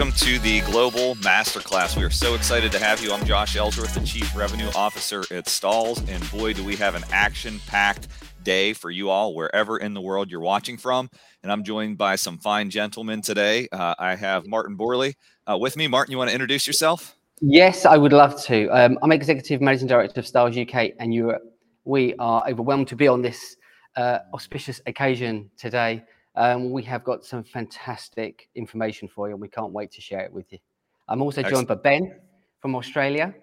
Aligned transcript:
Welcome 0.00 0.16
to 0.20 0.38
the 0.38 0.62
Global 0.62 1.14
Masterclass. 1.16 1.94
We 1.94 2.04
are 2.04 2.10
so 2.10 2.34
excited 2.34 2.72
to 2.72 2.78
have 2.78 3.04
you. 3.04 3.12
I'm 3.12 3.22
Josh 3.26 3.54
Ellsworth, 3.54 3.92
the 3.92 4.00
Chief 4.00 4.34
Revenue 4.34 4.70
Officer 4.74 5.20
at 5.30 5.44
Stahls, 5.44 5.98
and 6.08 6.30
boy, 6.30 6.54
do 6.54 6.64
we 6.64 6.74
have 6.76 6.94
an 6.94 7.04
action-packed 7.12 8.08
day 8.42 8.72
for 8.72 8.90
you 8.90 9.10
all 9.10 9.34
wherever 9.34 9.76
in 9.76 9.92
the 9.92 10.00
world 10.00 10.30
you're 10.30 10.40
watching 10.40 10.78
from. 10.78 11.10
And 11.42 11.52
I'm 11.52 11.62
joined 11.64 11.98
by 11.98 12.16
some 12.16 12.38
fine 12.38 12.70
gentlemen 12.70 13.20
today. 13.20 13.68
Uh, 13.70 13.94
I 13.98 14.14
have 14.14 14.46
Martin 14.46 14.74
Borley 14.74 15.16
uh, 15.46 15.58
with 15.58 15.76
me. 15.76 15.86
Martin, 15.86 16.12
you 16.12 16.16
want 16.16 16.30
to 16.30 16.34
introduce 16.34 16.66
yourself? 16.66 17.14
Yes, 17.42 17.84
I 17.84 17.98
would 17.98 18.14
love 18.14 18.42
to. 18.44 18.68
Um, 18.68 18.98
I'm 19.02 19.12
Executive 19.12 19.60
Managing 19.60 19.88
Director 19.88 20.20
of 20.20 20.24
Stahls 20.24 20.56
UK 20.56 20.94
and 20.98 21.12
Europe. 21.12 21.42
We 21.84 22.14
are 22.14 22.42
overwhelmed 22.48 22.88
to 22.88 22.96
be 22.96 23.06
on 23.06 23.20
this 23.20 23.54
uh, 23.96 24.20
auspicious 24.32 24.80
occasion 24.86 25.50
today. 25.58 26.02
Um, 26.40 26.70
we 26.70 26.82
have 26.84 27.04
got 27.04 27.22
some 27.22 27.44
fantastic 27.44 28.48
information 28.54 29.08
for 29.08 29.28
you, 29.28 29.34
and 29.34 29.42
we 29.42 29.48
can't 29.48 29.74
wait 29.74 29.90
to 29.90 30.00
share 30.00 30.20
it 30.20 30.32
with 30.32 30.50
you. 30.50 30.58
I'm 31.06 31.20
also 31.20 31.42
Excellent. 31.42 31.68
joined 31.68 31.82
by 31.82 31.82
Ben 31.82 32.18
from 32.60 32.74
Australia. 32.74 33.34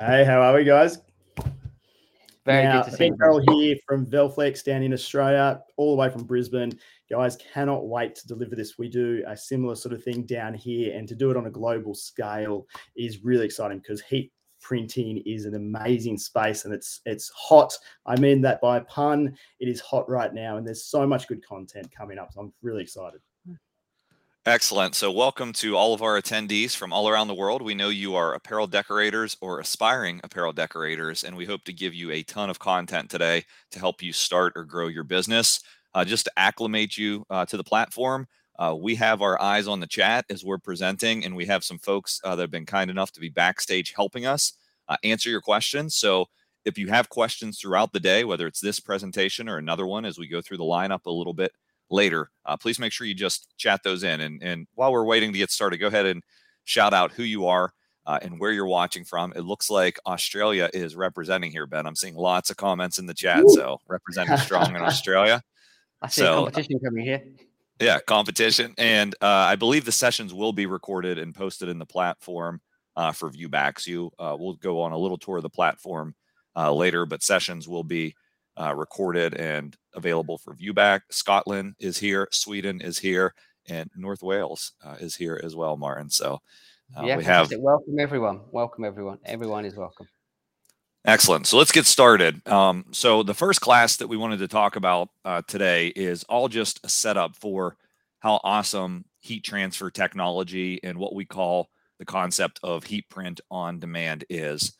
Hey, 0.00 0.24
how 0.24 0.42
are 0.42 0.52
we, 0.52 0.64
guys? 0.64 0.98
Very 2.44 2.64
now, 2.64 2.82
good 2.82 2.90
to 2.90 2.96
see 2.96 3.10
ben 3.10 3.16
Carroll 3.16 3.44
here 3.48 3.76
from 3.86 4.04
Velflex 4.04 4.64
down 4.64 4.82
in 4.82 4.92
Australia, 4.92 5.62
all 5.76 5.94
the 5.94 6.00
way 6.00 6.10
from 6.10 6.24
Brisbane. 6.24 6.76
Guys, 7.08 7.36
cannot 7.36 7.86
wait 7.86 8.16
to 8.16 8.26
deliver 8.26 8.56
this. 8.56 8.76
We 8.76 8.88
do 8.88 9.22
a 9.28 9.36
similar 9.36 9.76
sort 9.76 9.94
of 9.94 10.02
thing 10.02 10.24
down 10.24 10.52
here, 10.52 10.98
and 10.98 11.06
to 11.06 11.14
do 11.14 11.30
it 11.30 11.36
on 11.36 11.46
a 11.46 11.50
global 11.50 11.94
scale 11.94 12.66
is 12.96 13.22
really 13.22 13.44
exciting 13.44 13.78
because 13.78 14.00
heat 14.00 14.32
printing 14.62 15.18
is 15.26 15.44
an 15.44 15.54
amazing 15.54 16.16
space 16.16 16.64
and 16.64 16.72
it's 16.72 17.00
it's 17.04 17.30
hot. 17.34 17.76
I 18.06 18.18
mean 18.18 18.40
that 18.42 18.60
by 18.60 18.80
pun. 18.80 19.36
It 19.60 19.68
is 19.68 19.80
hot 19.80 20.08
right 20.08 20.32
now, 20.32 20.56
and 20.56 20.66
there's 20.66 20.84
so 20.84 21.06
much 21.06 21.28
good 21.28 21.44
content 21.46 21.90
coming 21.94 22.18
up. 22.18 22.32
So 22.32 22.40
I'm 22.40 22.52
really 22.62 22.82
excited. 22.82 23.20
Excellent. 24.44 24.96
So, 24.96 25.12
welcome 25.12 25.52
to 25.52 25.76
all 25.76 25.94
of 25.94 26.02
our 26.02 26.20
attendees 26.20 26.74
from 26.74 26.92
all 26.92 27.08
around 27.08 27.28
the 27.28 27.34
world. 27.34 27.62
We 27.62 27.76
know 27.76 27.90
you 27.90 28.16
are 28.16 28.34
apparel 28.34 28.66
decorators 28.66 29.36
or 29.40 29.60
aspiring 29.60 30.20
apparel 30.24 30.52
decorators, 30.52 31.22
and 31.22 31.36
we 31.36 31.44
hope 31.44 31.62
to 31.62 31.72
give 31.72 31.94
you 31.94 32.10
a 32.10 32.24
ton 32.24 32.50
of 32.50 32.58
content 32.58 33.08
today 33.08 33.44
to 33.70 33.78
help 33.78 34.02
you 34.02 34.12
start 34.12 34.54
or 34.56 34.64
grow 34.64 34.88
your 34.88 35.04
business. 35.04 35.60
Uh, 35.94 36.04
just 36.04 36.24
to 36.24 36.32
acclimate 36.36 36.96
you 36.96 37.24
uh, 37.30 37.46
to 37.46 37.56
the 37.56 37.62
platform, 37.62 38.26
uh, 38.58 38.74
we 38.78 38.94
have 38.96 39.22
our 39.22 39.40
eyes 39.40 39.66
on 39.66 39.80
the 39.80 39.86
chat 39.86 40.24
as 40.30 40.44
we're 40.44 40.58
presenting, 40.58 41.24
and 41.24 41.34
we 41.34 41.46
have 41.46 41.64
some 41.64 41.78
folks 41.78 42.20
uh, 42.24 42.36
that 42.36 42.42
have 42.42 42.50
been 42.50 42.66
kind 42.66 42.90
enough 42.90 43.12
to 43.12 43.20
be 43.20 43.28
backstage 43.28 43.92
helping 43.94 44.26
us 44.26 44.52
uh, 44.88 44.96
answer 45.02 45.30
your 45.30 45.40
questions. 45.40 45.96
So 45.96 46.26
if 46.64 46.78
you 46.78 46.88
have 46.88 47.08
questions 47.08 47.58
throughout 47.58 47.92
the 47.92 48.00
day, 48.00 48.24
whether 48.24 48.46
it's 48.46 48.60
this 48.60 48.78
presentation 48.78 49.48
or 49.48 49.58
another 49.58 49.86
one 49.86 50.04
as 50.04 50.18
we 50.18 50.28
go 50.28 50.40
through 50.40 50.58
the 50.58 50.64
lineup 50.64 51.06
a 51.06 51.10
little 51.10 51.34
bit 51.34 51.52
later, 51.90 52.30
uh, 52.46 52.56
please 52.56 52.78
make 52.78 52.92
sure 52.92 53.06
you 53.06 53.14
just 53.14 53.56
chat 53.56 53.82
those 53.82 54.04
in. 54.04 54.20
And, 54.20 54.42
and 54.42 54.66
while 54.74 54.92
we're 54.92 55.04
waiting 55.04 55.32
to 55.32 55.38
get 55.38 55.50
started, 55.50 55.78
go 55.78 55.88
ahead 55.88 56.06
and 56.06 56.22
shout 56.64 56.94
out 56.94 57.12
who 57.12 57.22
you 57.22 57.46
are. 57.46 57.72
Uh, 58.04 58.18
and 58.20 58.40
where 58.40 58.50
you're 58.50 58.66
watching 58.66 59.04
from. 59.04 59.32
It 59.36 59.42
looks 59.42 59.70
like 59.70 59.96
Australia 60.06 60.68
is 60.74 60.96
representing 60.96 61.52
here, 61.52 61.68
Ben. 61.68 61.86
I'm 61.86 61.94
seeing 61.94 62.16
lots 62.16 62.50
of 62.50 62.56
comments 62.56 62.98
in 62.98 63.06
the 63.06 63.14
chat. 63.14 63.48
So 63.50 63.78
representing 63.86 64.36
strong 64.38 64.74
in 64.74 64.82
Australia. 64.82 65.40
I 66.02 66.08
see 66.08 66.22
so, 66.22 66.46
competition 66.46 66.80
coming 66.80 67.04
here. 67.04 67.22
Yeah, 67.82 67.98
competition. 67.98 68.74
And 68.78 69.12
uh, 69.20 69.26
I 69.26 69.56
believe 69.56 69.84
the 69.84 69.90
sessions 69.90 70.32
will 70.32 70.52
be 70.52 70.66
recorded 70.66 71.18
and 71.18 71.34
posted 71.34 71.68
in 71.68 71.80
the 71.80 71.86
platform 71.86 72.60
uh, 72.94 73.10
for 73.10 73.28
viewbacks. 73.28 73.88
You 73.88 74.12
uh, 74.20 74.36
will 74.38 74.54
go 74.54 74.80
on 74.80 74.92
a 74.92 74.98
little 74.98 75.18
tour 75.18 75.38
of 75.38 75.42
the 75.42 75.50
platform 75.50 76.14
uh, 76.54 76.72
later, 76.72 77.06
but 77.06 77.24
sessions 77.24 77.66
will 77.66 77.82
be 77.82 78.14
uh, 78.56 78.72
recorded 78.76 79.34
and 79.34 79.76
available 79.94 80.38
for 80.38 80.54
viewback. 80.54 81.00
Scotland 81.10 81.74
is 81.80 81.98
here, 81.98 82.28
Sweden 82.30 82.80
is 82.80 83.00
here, 83.00 83.34
and 83.68 83.90
North 83.96 84.22
Wales 84.22 84.74
uh, 84.84 84.96
is 85.00 85.16
here 85.16 85.40
as 85.42 85.56
well, 85.56 85.76
Martin. 85.76 86.08
So 86.08 86.40
uh, 86.96 87.04
yeah, 87.04 87.16
we 87.16 87.24
have 87.24 87.50
welcome 87.58 87.98
everyone. 87.98 88.42
Welcome 88.52 88.84
everyone. 88.84 89.18
Everyone 89.24 89.64
is 89.64 89.74
welcome. 89.74 90.06
Excellent. 91.04 91.46
So 91.48 91.58
let's 91.58 91.72
get 91.72 91.86
started. 91.86 92.46
Um, 92.46 92.84
so 92.92 93.24
the 93.24 93.34
first 93.34 93.60
class 93.60 93.96
that 93.96 94.06
we 94.06 94.16
wanted 94.16 94.38
to 94.38 94.48
talk 94.48 94.76
about 94.76 95.08
uh, 95.24 95.42
today 95.48 95.88
is 95.88 96.22
all 96.24 96.48
just 96.48 96.78
a 96.84 96.88
setup 96.88 97.34
for 97.34 97.76
how 98.20 98.40
awesome 98.44 99.04
heat 99.20 99.42
transfer 99.42 99.90
technology 99.90 100.78
and 100.84 100.96
what 100.96 101.14
we 101.14 101.24
call 101.24 101.70
the 101.98 102.04
concept 102.04 102.60
of 102.62 102.84
heat 102.84 103.08
print 103.08 103.40
on 103.50 103.80
demand 103.80 104.24
is. 104.30 104.74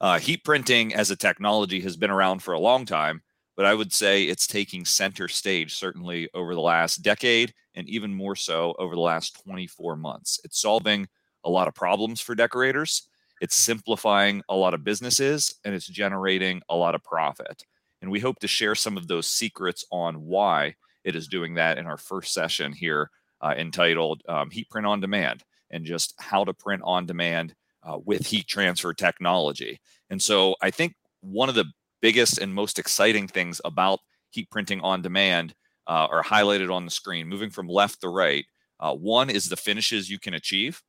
Uh, 0.00 0.18
heat 0.18 0.44
printing 0.44 0.94
as 0.94 1.12
a 1.12 1.16
technology 1.16 1.80
has 1.80 1.96
been 1.96 2.10
around 2.10 2.40
for 2.42 2.54
a 2.54 2.60
long 2.60 2.84
time, 2.84 3.22
but 3.56 3.64
I 3.64 3.74
would 3.74 3.92
say 3.92 4.24
it's 4.24 4.48
taking 4.48 4.84
center 4.84 5.28
stage 5.28 5.74
certainly 5.74 6.28
over 6.34 6.56
the 6.56 6.60
last 6.60 7.02
decade 7.02 7.54
and 7.74 7.88
even 7.88 8.12
more 8.12 8.34
so 8.34 8.74
over 8.80 8.96
the 8.96 9.00
last 9.00 9.44
24 9.44 9.96
months. 9.96 10.40
It's 10.42 10.60
solving 10.60 11.06
a 11.44 11.50
lot 11.50 11.68
of 11.68 11.74
problems 11.74 12.20
for 12.20 12.34
decorators 12.34 13.08
it's 13.40 13.56
simplifying 13.56 14.42
a 14.48 14.56
lot 14.56 14.74
of 14.74 14.84
businesses 14.84 15.54
and 15.64 15.74
it's 15.74 15.86
generating 15.86 16.62
a 16.68 16.76
lot 16.76 16.94
of 16.94 17.02
profit. 17.02 17.62
And 18.02 18.10
we 18.10 18.20
hope 18.20 18.38
to 18.40 18.48
share 18.48 18.74
some 18.74 18.96
of 18.96 19.08
those 19.08 19.26
secrets 19.28 19.84
on 19.90 20.22
why 20.22 20.74
it 21.04 21.16
is 21.16 21.28
doing 21.28 21.54
that 21.54 21.78
in 21.78 21.86
our 21.86 21.96
first 21.96 22.32
session 22.32 22.72
here 22.72 23.10
uh, 23.40 23.54
entitled 23.56 24.22
um, 24.28 24.50
Heat 24.50 24.68
Print 24.70 24.86
on 24.86 25.00
Demand 25.00 25.42
and 25.70 25.84
just 25.84 26.14
how 26.18 26.44
to 26.44 26.54
print 26.54 26.82
on 26.84 27.06
demand 27.06 27.54
uh, 27.82 27.98
with 28.04 28.26
heat 28.26 28.46
transfer 28.46 28.92
technology. 28.92 29.80
And 30.10 30.20
so 30.20 30.56
I 30.62 30.70
think 30.70 30.94
one 31.20 31.48
of 31.48 31.54
the 31.54 31.66
biggest 32.00 32.38
and 32.38 32.54
most 32.54 32.78
exciting 32.78 33.28
things 33.28 33.60
about 33.64 34.00
heat 34.30 34.50
printing 34.50 34.80
on 34.80 35.02
demand 35.02 35.54
uh, 35.86 36.06
are 36.10 36.22
highlighted 36.22 36.72
on 36.72 36.84
the 36.84 36.90
screen, 36.90 37.28
moving 37.28 37.50
from 37.50 37.68
left 37.68 38.00
to 38.02 38.08
right. 38.08 38.44
Uh, 38.80 38.94
one 38.94 39.30
is 39.30 39.46
the 39.46 39.56
finishes 39.56 40.10
you 40.10 40.18
can 40.18 40.34
achieve. 40.34 40.82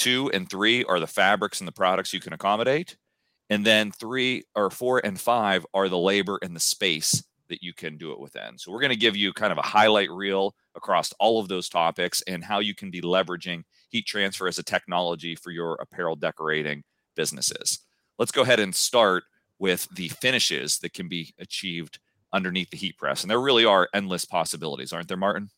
Two 0.00 0.30
and 0.32 0.48
three 0.48 0.82
are 0.84 0.98
the 0.98 1.06
fabrics 1.06 1.60
and 1.60 1.68
the 1.68 1.72
products 1.72 2.14
you 2.14 2.20
can 2.20 2.32
accommodate. 2.32 2.96
And 3.50 3.66
then 3.66 3.90
three 3.90 4.44
or 4.54 4.70
four 4.70 5.04
and 5.04 5.20
five 5.20 5.66
are 5.74 5.90
the 5.90 5.98
labor 5.98 6.38
and 6.40 6.56
the 6.56 6.60
space 6.60 7.22
that 7.50 7.62
you 7.62 7.74
can 7.74 7.98
do 7.98 8.10
it 8.12 8.18
within. 8.18 8.56
So 8.56 8.72
we're 8.72 8.80
going 8.80 8.92
to 8.92 8.96
give 8.96 9.14
you 9.14 9.34
kind 9.34 9.52
of 9.52 9.58
a 9.58 9.62
highlight 9.62 10.10
reel 10.10 10.54
across 10.74 11.12
all 11.20 11.38
of 11.38 11.48
those 11.48 11.68
topics 11.68 12.22
and 12.22 12.42
how 12.42 12.60
you 12.60 12.74
can 12.74 12.90
be 12.90 13.02
leveraging 13.02 13.64
heat 13.90 14.06
transfer 14.06 14.48
as 14.48 14.58
a 14.58 14.62
technology 14.62 15.34
for 15.36 15.50
your 15.50 15.74
apparel 15.74 16.16
decorating 16.16 16.82
businesses. 17.14 17.80
Let's 18.18 18.32
go 18.32 18.40
ahead 18.40 18.58
and 18.58 18.74
start 18.74 19.24
with 19.58 19.86
the 19.94 20.08
finishes 20.08 20.78
that 20.78 20.94
can 20.94 21.08
be 21.08 21.34
achieved 21.38 21.98
underneath 22.32 22.70
the 22.70 22.78
heat 22.78 22.96
press. 22.96 23.20
And 23.20 23.30
there 23.30 23.38
really 23.38 23.66
are 23.66 23.86
endless 23.92 24.24
possibilities, 24.24 24.94
aren't 24.94 25.08
there, 25.08 25.18
Martin? 25.18 25.50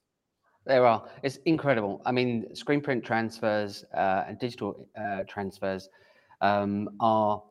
There 0.64 0.86
are. 0.86 1.08
It's 1.22 1.38
incredible. 1.44 2.00
I 2.06 2.12
mean, 2.12 2.54
screen 2.54 2.80
print 2.80 3.04
transfers 3.04 3.84
uh, 3.94 4.24
and 4.28 4.38
digital 4.38 4.86
uh, 4.96 5.24
transfers 5.28 5.88
um, 6.40 6.90
are 7.00 7.42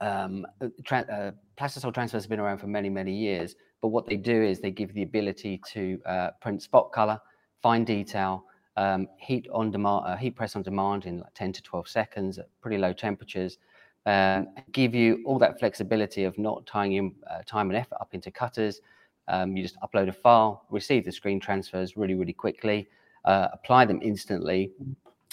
um, 0.00 0.46
tra- 0.84 1.06
uh, 1.10 1.30
plastisol 1.58 1.92
transfers 1.92 2.24
have 2.24 2.30
been 2.30 2.40
around 2.40 2.58
for 2.58 2.66
many, 2.66 2.90
many 2.90 3.14
years. 3.14 3.56
But 3.80 3.88
what 3.88 4.06
they 4.06 4.16
do 4.16 4.42
is 4.42 4.60
they 4.60 4.70
give 4.70 4.92
the 4.92 5.02
ability 5.02 5.60
to 5.72 6.00
uh, 6.04 6.30
print 6.40 6.62
spot 6.62 6.92
color, 6.92 7.18
fine 7.62 7.84
detail, 7.84 8.44
um, 8.76 9.08
heat 9.18 9.48
on 9.52 9.70
demand, 9.70 10.04
uh, 10.06 10.16
heat 10.16 10.36
press 10.36 10.54
on 10.54 10.62
demand 10.62 11.06
in 11.06 11.20
like 11.20 11.34
10 11.34 11.52
to 11.54 11.62
12 11.62 11.88
seconds 11.88 12.38
at 12.38 12.48
pretty 12.60 12.76
low 12.76 12.92
temperatures. 12.92 13.58
Um, 14.06 14.48
give 14.72 14.94
you 14.94 15.22
all 15.24 15.38
that 15.38 15.58
flexibility 15.58 16.24
of 16.24 16.38
not 16.38 16.66
tying 16.66 16.92
in 16.92 17.14
uh, 17.30 17.42
time 17.46 17.70
and 17.70 17.76
effort 17.76 17.98
up 18.00 18.14
into 18.14 18.30
cutters, 18.30 18.80
um, 19.28 19.56
you 19.56 19.62
just 19.62 19.76
upload 19.80 20.08
a 20.08 20.12
file, 20.12 20.64
receive 20.70 21.04
the 21.04 21.12
screen 21.12 21.38
transfers 21.38 21.96
really, 21.96 22.14
really 22.14 22.32
quickly, 22.32 22.88
uh, 23.24 23.48
apply 23.52 23.84
them 23.84 24.00
instantly, 24.02 24.72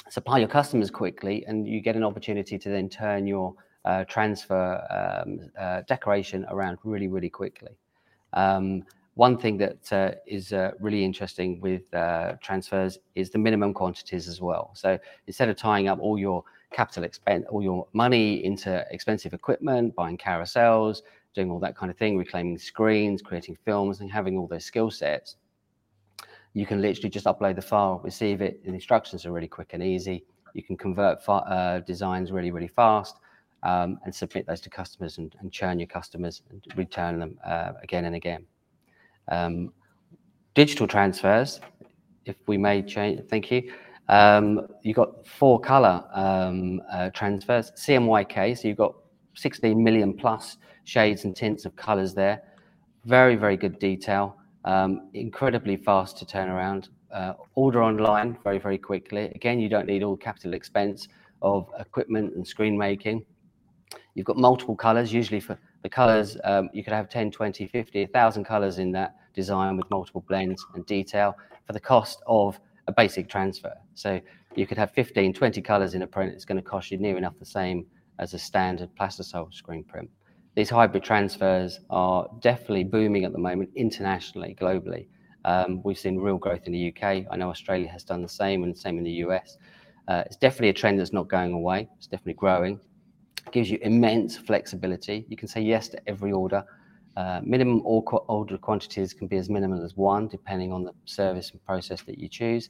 supply 0.09 0.39
your 0.39 0.47
customers 0.47 0.91
quickly, 0.91 1.45
and 1.47 1.67
you 1.67 1.81
get 1.81 1.95
an 1.95 2.03
opportunity 2.03 2.57
to 2.57 2.69
then 2.69 2.89
turn 2.89 3.25
your 3.25 3.53
uh, 3.85 4.03
transfer 4.05 5.23
um, 5.25 5.39
uh, 5.59 5.81
decoration 5.87 6.45
around 6.49 6.77
really, 6.83 7.07
really 7.07 7.29
quickly. 7.29 7.71
Um, 8.33 8.83
one 9.15 9.37
thing 9.37 9.57
that 9.57 9.93
uh, 9.93 10.11
is 10.27 10.51
uh, 10.51 10.71
really 10.79 11.03
interesting 11.03 11.61
with 11.61 11.91
uh, 11.93 12.33
transfers 12.41 12.99
is 13.15 13.29
the 13.29 13.37
minimum 13.37 13.73
quantities 13.73 14.27
as 14.27 14.41
well. 14.41 14.71
So 14.73 14.99
instead 15.27 15.47
of 15.47 15.55
tying 15.55 15.87
up 15.87 15.99
all 15.99 16.19
your 16.19 16.43
capital 16.73 17.05
expense, 17.05 17.45
all 17.49 17.63
your 17.63 17.87
money 17.93 18.43
into 18.43 18.85
expensive 18.91 19.33
equipment, 19.33 19.95
buying 19.95 20.17
carousels, 20.17 21.01
doing 21.35 21.51
all 21.51 21.59
that 21.59 21.75
kind 21.75 21.91
of 21.91 21.97
thing, 21.97 22.17
reclaiming 22.17 22.57
screens, 22.57 23.21
creating 23.21 23.57
films, 23.65 24.01
and 24.01 24.11
having 24.11 24.37
all 24.37 24.47
those 24.47 24.65
skill 24.65 24.89
sets, 24.89 25.35
you 26.53 26.65
can 26.65 26.81
literally 26.81 27.09
just 27.09 27.25
upload 27.25 27.55
the 27.55 27.61
file, 27.61 27.99
receive 28.03 28.41
it, 28.41 28.61
and 28.65 28.73
instructions 28.73 29.25
are 29.25 29.31
really 29.31 29.47
quick 29.47 29.71
and 29.73 29.83
easy. 29.83 30.23
You 30.53 30.63
can 30.63 30.77
convert 30.77 31.19
uh, 31.27 31.79
designs 31.79 32.31
really, 32.31 32.51
really 32.51 32.69
fast 32.69 33.17
um, 33.63 33.99
and 34.05 34.15
submit 34.15 34.47
those 34.47 34.61
to 34.61 34.69
customers 34.69 35.17
and, 35.17 35.35
and, 35.41 35.51
churn 35.51 35.79
your 35.79 35.87
customers 35.87 36.43
and 36.49 36.63
return 36.77 37.19
them 37.19 37.37
uh, 37.45 37.73
again 37.83 38.05
and 38.05 38.15
again. 38.15 38.45
Um, 39.27 39.73
digital 40.53 40.87
transfers, 40.87 41.59
if 42.25 42.37
we 42.47 42.57
may 42.57 42.81
change, 42.81 43.21
thank 43.29 43.51
you. 43.51 43.73
Um, 44.07 44.67
you've 44.83 44.95
got 44.95 45.27
four 45.27 45.59
color 45.59 46.03
um, 46.13 46.81
uh, 46.91 47.09
transfers, 47.09 47.71
CMYK, 47.71 48.57
so 48.57 48.67
you've 48.67 48.77
got 48.77 48.95
16 49.35 49.81
million 49.83 50.13
plus 50.13 50.57
shades 50.83 51.25
and 51.25 51.35
tints 51.35 51.65
of 51.65 51.75
colors 51.75 52.13
there. 52.13 52.41
Very, 53.05 53.35
very 53.35 53.57
good 53.57 53.79
detail. 53.79 54.37
Um, 54.63 55.09
incredibly 55.13 55.77
fast 55.77 56.17
to 56.17 56.25
turn 56.25 56.49
around. 56.49 56.89
Uh, 57.11 57.33
order 57.53 57.83
online 57.83 58.37
very, 58.43 58.57
very 58.57 58.77
quickly. 58.77 59.31
Again, 59.35 59.59
you 59.59 59.69
don't 59.69 59.85
need 59.85 60.03
all 60.03 60.17
capital 60.17 60.53
expense 60.53 61.07
of 61.41 61.69
equipment 61.79 62.35
and 62.35 62.45
screen 62.45 62.77
making. 62.77 63.25
You've 64.15 64.25
got 64.25 64.37
multiple 64.37 64.75
colors, 64.75 65.13
usually 65.13 65.39
for 65.39 65.59
the 65.85 65.89
colors, 65.89 66.35
um, 66.43 66.67
you 66.73 66.83
could 66.83 66.93
have 66.93 67.09
10, 67.09 67.29
20, 67.29 67.67
50, 67.67 68.05
1,000 68.05 68.43
colors 68.43 68.79
in 68.79 68.91
that 68.93 69.13
design 69.35 69.77
with 69.77 69.87
multiple 69.91 70.25
blends 70.27 70.65
and 70.73 70.83
detail 70.87 71.35
for 71.67 71.73
the 71.73 71.79
cost 71.79 72.23
of 72.25 72.59
a 72.87 72.91
basic 72.91 73.29
transfer. 73.29 73.71
So 73.93 74.19
you 74.55 74.65
could 74.65 74.79
have 74.79 74.89
15, 74.93 75.33
20 75.33 75.61
colors 75.61 75.93
in 75.93 76.01
a 76.01 76.07
print. 76.07 76.33
It's 76.33 76.43
going 76.43 76.57
to 76.57 76.67
cost 76.67 76.89
you 76.89 76.97
near 76.97 77.17
enough 77.17 77.37
the 77.37 77.45
same 77.45 77.85
as 78.19 78.33
a 78.33 78.39
standard 78.39 78.89
plastisol 78.99 79.53
screen 79.53 79.83
print. 79.83 80.09
These 80.55 80.69
hybrid 80.69 81.03
transfers 81.03 81.81
are 81.89 82.27
definitely 82.39 82.85
booming 82.85 83.25
at 83.25 83.33
the 83.33 83.39
moment 83.39 83.71
internationally, 83.75 84.55
globally. 84.59 85.07
Um, 85.43 85.81
we've 85.83 85.97
seen 85.97 86.17
real 86.17 86.37
growth 86.37 86.61
in 86.65 86.71
the 86.71 86.87
UK. 86.89 87.25
I 87.29 87.35
know 87.35 87.49
Australia 87.49 87.89
has 87.89 88.03
done 88.03 88.21
the 88.21 88.29
same 88.29 88.63
and 88.63 88.73
the 88.73 88.79
same 88.79 88.97
in 88.97 89.03
the 89.03 89.11
US. 89.25 89.57
Uh, 90.07 90.23
it's 90.25 90.37
definitely 90.37 90.69
a 90.69 90.73
trend 90.73 90.99
that's 90.99 91.13
not 91.13 91.27
going 91.27 91.53
away. 91.53 91.89
It's 91.97 92.07
definitely 92.07 92.33
growing. 92.33 92.79
It 93.45 93.51
gives 93.51 93.69
you 93.69 93.79
immense 93.81 94.37
flexibility. 94.37 95.25
You 95.27 95.35
can 95.35 95.47
say 95.47 95.61
yes 95.61 95.89
to 95.89 96.09
every 96.09 96.31
order. 96.31 96.63
Uh, 97.17 97.41
minimum 97.43 97.81
or 97.85 98.03
order 98.27 98.57
quantities 98.57 99.13
can 99.13 99.27
be 99.27 99.37
as 99.37 99.49
minimal 99.49 99.83
as 99.83 99.95
one, 99.95 100.27
depending 100.27 100.71
on 100.71 100.83
the 100.83 100.93
service 101.05 101.51
and 101.51 101.63
process 101.65 102.01
that 102.03 102.17
you 102.17 102.27
choose. 102.27 102.69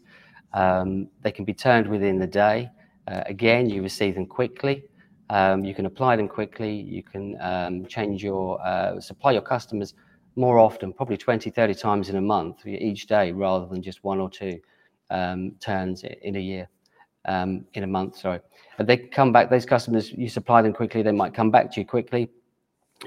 Um, 0.53 1.07
they 1.21 1.31
can 1.31 1.45
be 1.45 1.53
turned 1.53 1.87
within 1.87 2.19
the 2.19 2.27
day. 2.27 2.69
Uh, 3.07 3.21
again, 3.25 3.69
you 3.69 3.81
receive 3.81 4.15
them 4.15 4.25
quickly. 4.25 4.83
Um, 5.29 5.65
you 5.65 5.73
can 5.73 5.85
apply 5.85 6.15
them 6.15 6.27
quickly. 6.27 6.71
You 6.73 7.03
can 7.03 7.37
um, 7.41 7.85
change 7.85 8.23
your 8.23 8.61
uh, 8.65 8.99
supply 8.99 9.31
your 9.31 9.41
customers 9.41 9.93
more 10.35 10.59
often, 10.59 10.93
probably 10.93 11.17
20, 11.17 11.49
30 11.49 11.73
times 11.73 12.09
in 12.09 12.17
a 12.17 12.21
month, 12.21 12.65
each 12.65 13.07
day, 13.07 13.31
rather 13.31 13.65
than 13.65 13.81
just 13.81 14.03
one 14.03 14.19
or 14.19 14.29
two 14.29 14.59
um, 15.09 15.51
turns 15.59 16.03
in 16.03 16.35
a 16.35 16.39
year, 16.39 16.67
um, 17.25 17.65
in 17.73 17.83
a 17.83 17.87
month. 17.87 18.17
Sorry, 18.17 18.39
and 18.77 18.87
they 18.87 18.97
come 18.97 19.31
back. 19.31 19.49
Those 19.49 19.65
customers, 19.65 20.11
you 20.11 20.29
supply 20.29 20.61
them 20.61 20.73
quickly. 20.73 21.01
They 21.01 21.11
might 21.11 21.33
come 21.33 21.51
back 21.51 21.71
to 21.71 21.79
you 21.79 21.87
quickly, 21.87 22.29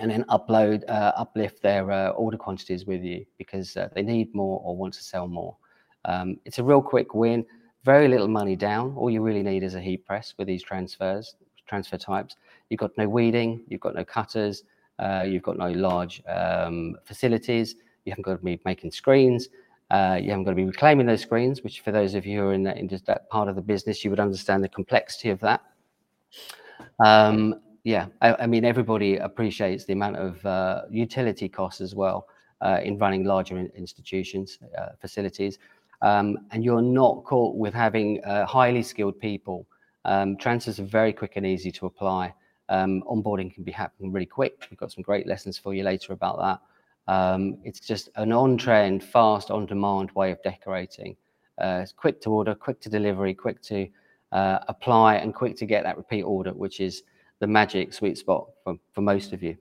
and 0.00 0.10
then 0.10 0.24
upload, 0.24 0.88
uh, 0.88 1.12
uplift 1.16 1.62
their 1.62 1.90
uh, 1.92 2.08
order 2.10 2.38
quantities 2.38 2.86
with 2.86 3.02
you 3.02 3.24
because 3.36 3.76
uh, 3.76 3.88
they 3.94 4.02
need 4.02 4.34
more 4.34 4.60
or 4.64 4.76
want 4.76 4.94
to 4.94 5.02
sell 5.04 5.28
more. 5.28 5.56
Um, 6.04 6.38
it's 6.44 6.58
a 6.58 6.64
real 6.64 6.82
quick 6.82 7.14
win. 7.14 7.44
Very 7.84 8.08
little 8.08 8.28
money 8.28 8.56
down. 8.56 8.94
All 8.96 9.08
you 9.08 9.22
really 9.22 9.42
need 9.42 9.62
is 9.62 9.74
a 9.74 9.80
heat 9.80 10.04
press 10.04 10.34
with 10.36 10.48
these 10.48 10.62
transfers 10.62 11.36
transfer 11.68 11.96
types. 11.96 12.36
You've 12.70 12.80
got 12.80 12.96
no 12.96 13.08
weeding, 13.08 13.62
you've 13.68 13.80
got 13.80 13.94
no 13.94 14.04
cutters, 14.04 14.64
uh, 14.98 15.24
you've 15.26 15.42
got 15.42 15.58
no 15.58 15.70
large 15.70 16.22
um, 16.26 16.96
facilities, 17.04 17.76
you 18.04 18.12
haven't 18.12 18.22
got 18.22 18.32
to 18.32 18.44
be 18.44 18.60
making 18.64 18.90
screens, 18.90 19.48
uh, 19.90 20.18
you 20.20 20.30
haven't 20.30 20.44
got 20.44 20.50
to 20.50 20.56
be 20.56 20.64
reclaiming 20.64 21.06
those 21.06 21.22
screens, 21.22 21.62
which 21.62 21.80
for 21.80 21.92
those 21.92 22.14
of 22.14 22.26
you 22.26 22.40
who 22.40 22.46
are 22.48 22.52
in 22.52 22.62
that, 22.64 22.76
in 22.76 22.88
that 23.06 23.28
part 23.30 23.48
of 23.48 23.56
the 23.56 23.62
business, 23.62 24.04
you 24.04 24.10
would 24.10 24.20
understand 24.20 24.62
the 24.62 24.68
complexity 24.68 25.30
of 25.30 25.40
that. 25.40 25.62
Um, 27.04 27.60
yeah, 27.84 28.06
I, 28.20 28.34
I, 28.34 28.46
mean, 28.46 28.64
everybody 28.64 29.16
appreciates 29.16 29.84
the 29.84 29.92
amount 29.94 30.16
of 30.16 30.44
uh, 30.44 30.82
utility 30.90 31.48
costs 31.48 31.80
as 31.80 31.94
well 31.94 32.26
uh, 32.60 32.80
in 32.82 32.98
running 32.98 33.24
larger 33.24 33.56
in 33.56 33.70
institutions, 33.74 34.58
uh, 34.76 34.88
facilities. 35.00 35.58
Um, 36.02 36.38
and 36.50 36.64
you're 36.64 36.82
not 36.82 37.24
caught 37.24 37.56
with 37.56 37.74
having 37.74 38.22
uh, 38.24 38.46
highly 38.46 38.82
skilled 38.82 39.18
people 39.18 39.66
um, 40.04 40.36
transfers 40.36 40.80
are 40.80 40.84
very 40.84 41.12
quick 41.12 41.34
and 41.36 41.46
easy 41.46 41.70
to 41.72 41.86
apply. 41.86 42.34
Um, 42.68 43.02
onboarding 43.10 43.52
can 43.52 43.64
be 43.64 43.72
happening 43.72 44.12
really 44.12 44.26
quick. 44.26 44.66
We've 44.70 44.78
got 44.78 44.92
some 44.92 45.02
great 45.02 45.26
lessons 45.26 45.56
for 45.58 45.74
you 45.74 45.82
later 45.82 46.12
about 46.12 46.38
that. 46.38 47.12
Um, 47.12 47.58
it's 47.64 47.80
just 47.80 48.10
an 48.16 48.32
on-trend, 48.32 49.02
fast, 49.02 49.50
on-demand 49.50 50.10
way 50.12 50.30
of 50.30 50.42
decorating. 50.42 51.16
Uh, 51.60 51.80
it's 51.82 51.92
quick 51.92 52.20
to 52.20 52.30
order, 52.30 52.54
quick 52.54 52.80
to 52.80 52.90
delivery, 52.90 53.34
quick 53.34 53.62
to 53.62 53.88
uh, 54.32 54.58
apply, 54.68 55.16
and 55.16 55.34
quick 55.34 55.56
to 55.56 55.66
get 55.66 55.82
that 55.84 55.96
repeat 55.96 56.22
order, 56.22 56.52
which 56.52 56.80
is 56.80 57.02
the 57.40 57.46
magic 57.46 57.92
sweet 57.92 58.18
spot 58.18 58.48
for, 58.62 58.78
for 58.92 59.00
most 59.00 59.32
of 59.32 59.42
you. 59.42 59.56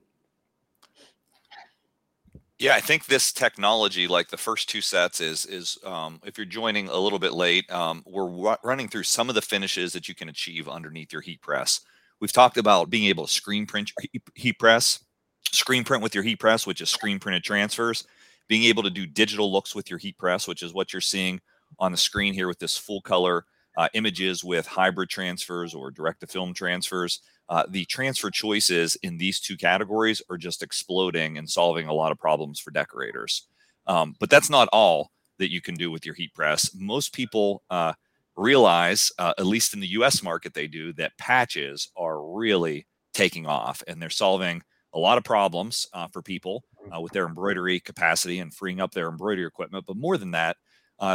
Yeah, 2.58 2.74
I 2.74 2.80
think 2.80 3.06
this 3.06 3.32
technology, 3.32 4.08
like 4.08 4.28
the 4.28 4.36
first 4.36 4.68
two 4.68 4.80
sets, 4.80 5.20
is 5.20 5.46
is 5.46 5.78
um, 5.84 6.20
if 6.24 6.36
you're 6.36 6.44
joining 6.44 6.88
a 6.88 6.96
little 6.96 7.20
bit 7.20 7.32
late, 7.32 7.70
um, 7.70 8.02
we're 8.04 8.56
running 8.64 8.88
through 8.88 9.04
some 9.04 9.28
of 9.28 9.36
the 9.36 9.42
finishes 9.42 9.92
that 9.92 10.08
you 10.08 10.14
can 10.14 10.28
achieve 10.28 10.68
underneath 10.68 11.12
your 11.12 11.22
heat 11.22 11.40
press. 11.40 11.80
We've 12.20 12.32
talked 12.32 12.56
about 12.56 12.90
being 12.90 13.04
able 13.04 13.26
to 13.26 13.32
screen 13.32 13.64
print 13.64 13.92
heat 14.34 14.58
press, 14.58 15.04
screen 15.52 15.84
print 15.84 16.02
with 16.02 16.16
your 16.16 16.24
heat 16.24 16.40
press, 16.40 16.66
which 16.66 16.80
is 16.80 16.90
screen 16.90 17.20
printed 17.20 17.44
transfers, 17.44 18.04
being 18.48 18.64
able 18.64 18.82
to 18.82 18.90
do 18.90 19.06
digital 19.06 19.52
looks 19.52 19.76
with 19.76 19.88
your 19.88 20.00
heat 20.00 20.18
press, 20.18 20.48
which 20.48 20.64
is 20.64 20.74
what 20.74 20.92
you're 20.92 21.00
seeing 21.00 21.40
on 21.78 21.92
the 21.92 21.98
screen 21.98 22.34
here 22.34 22.48
with 22.48 22.58
this 22.58 22.76
full 22.76 23.00
color 23.02 23.44
uh, 23.78 23.88
images 23.94 24.44
with 24.44 24.66
hybrid 24.66 25.08
transfers 25.08 25.72
or 25.74 25.90
direct 25.90 26.20
to 26.20 26.26
film 26.26 26.52
transfers 26.52 27.22
uh, 27.48 27.64
the 27.68 27.84
transfer 27.86 28.30
choices 28.30 28.96
in 29.02 29.16
these 29.16 29.40
two 29.40 29.56
categories 29.56 30.20
are 30.28 30.36
just 30.36 30.62
exploding 30.62 31.38
and 31.38 31.48
solving 31.48 31.86
a 31.86 31.92
lot 31.92 32.12
of 32.12 32.18
problems 32.18 32.60
for 32.60 32.70
decorators. 32.70 33.46
Um, 33.86 34.14
but 34.20 34.28
that's 34.28 34.50
not 34.50 34.68
all 34.72 35.10
that 35.38 35.50
you 35.50 35.60
can 35.60 35.74
do 35.74 35.90
with 35.90 36.04
your 36.04 36.14
heat 36.14 36.34
press. 36.34 36.70
Most 36.74 37.14
people 37.14 37.62
uh, 37.70 37.94
realize, 38.36 39.10
uh, 39.18 39.32
at 39.38 39.46
least 39.46 39.72
in 39.72 39.80
the 39.80 39.88
US 39.88 40.22
market, 40.22 40.52
they 40.52 40.66
do, 40.66 40.92
that 40.94 41.16
patches 41.16 41.90
are 41.96 42.22
really 42.34 42.86
taking 43.14 43.46
off 43.46 43.82
and 43.88 44.00
they're 44.00 44.10
solving 44.10 44.62
a 44.92 44.98
lot 44.98 45.16
of 45.16 45.24
problems 45.24 45.86
uh, 45.94 46.06
for 46.08 46.20
people 46.20 46.64
uh, 46.94 47.00
with 47.00 47.12
their 47.12 47.26
embroidery 47.26 47.80
capacity 47.80 48.40
and 48.40 48.52
freeing 48.52 48.80
up 48.80 48.92
their 48.92 49.08
embroidery 49.08 49.46
equipment. 49.46 49.86
But 49.86 49.96
more 49.96 50.18
than 50.18 50.32
that, 50.32 50.56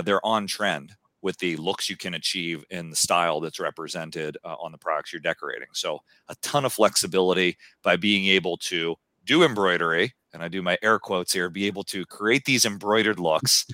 they're 0.03 0.25
on 0.25 0.47
trend 0.47 0.93
with 1.23 1.37
the 1.39 1.55
looks 1.55 1.89
you 1.89 1.97
can 1.97 2.13
achieve 2.13 2.63
in 2.69 2.89
the 2.89 2.95
style 2.95 3.39
that's 3.39 3.59
represented 3.59 4.37
uh, 4.43 4.55
on 4.59 4.71
the 4.71 4.77
products 4.77 5.11
you're 5.11 5.21
decorating. 5.21 5.69
So 5.73 5.99
a 6.27 6.35
ton 6.41 6.65
of 6.65 6.73
flexibility 6.73 7.57
by 7.81 7.95
being 7.95 8.27
able 8.27 8.57
to 8.57 8.95
do 9.25 9.43
embroidery, 9.43 10.13
and 10.33 10.43
I 10.43 10.49
do 10.49 10.61
my 10.61 10.77
air 10.83 10.99
quotes 10.99 11.33
here, 11.33 11.49
be 11.49 11.65
able 11.65 11.85
to 11.85 12.05
create 12.05 12.43
these 12.43 12.65
embroidered 12.65 13.19
looks 13.19 13.65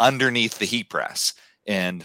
underneath 0.00 0.58
the 0.58 0.64
heat 0.66 0.90
press. 0.90 1.32
And 1.66 2.04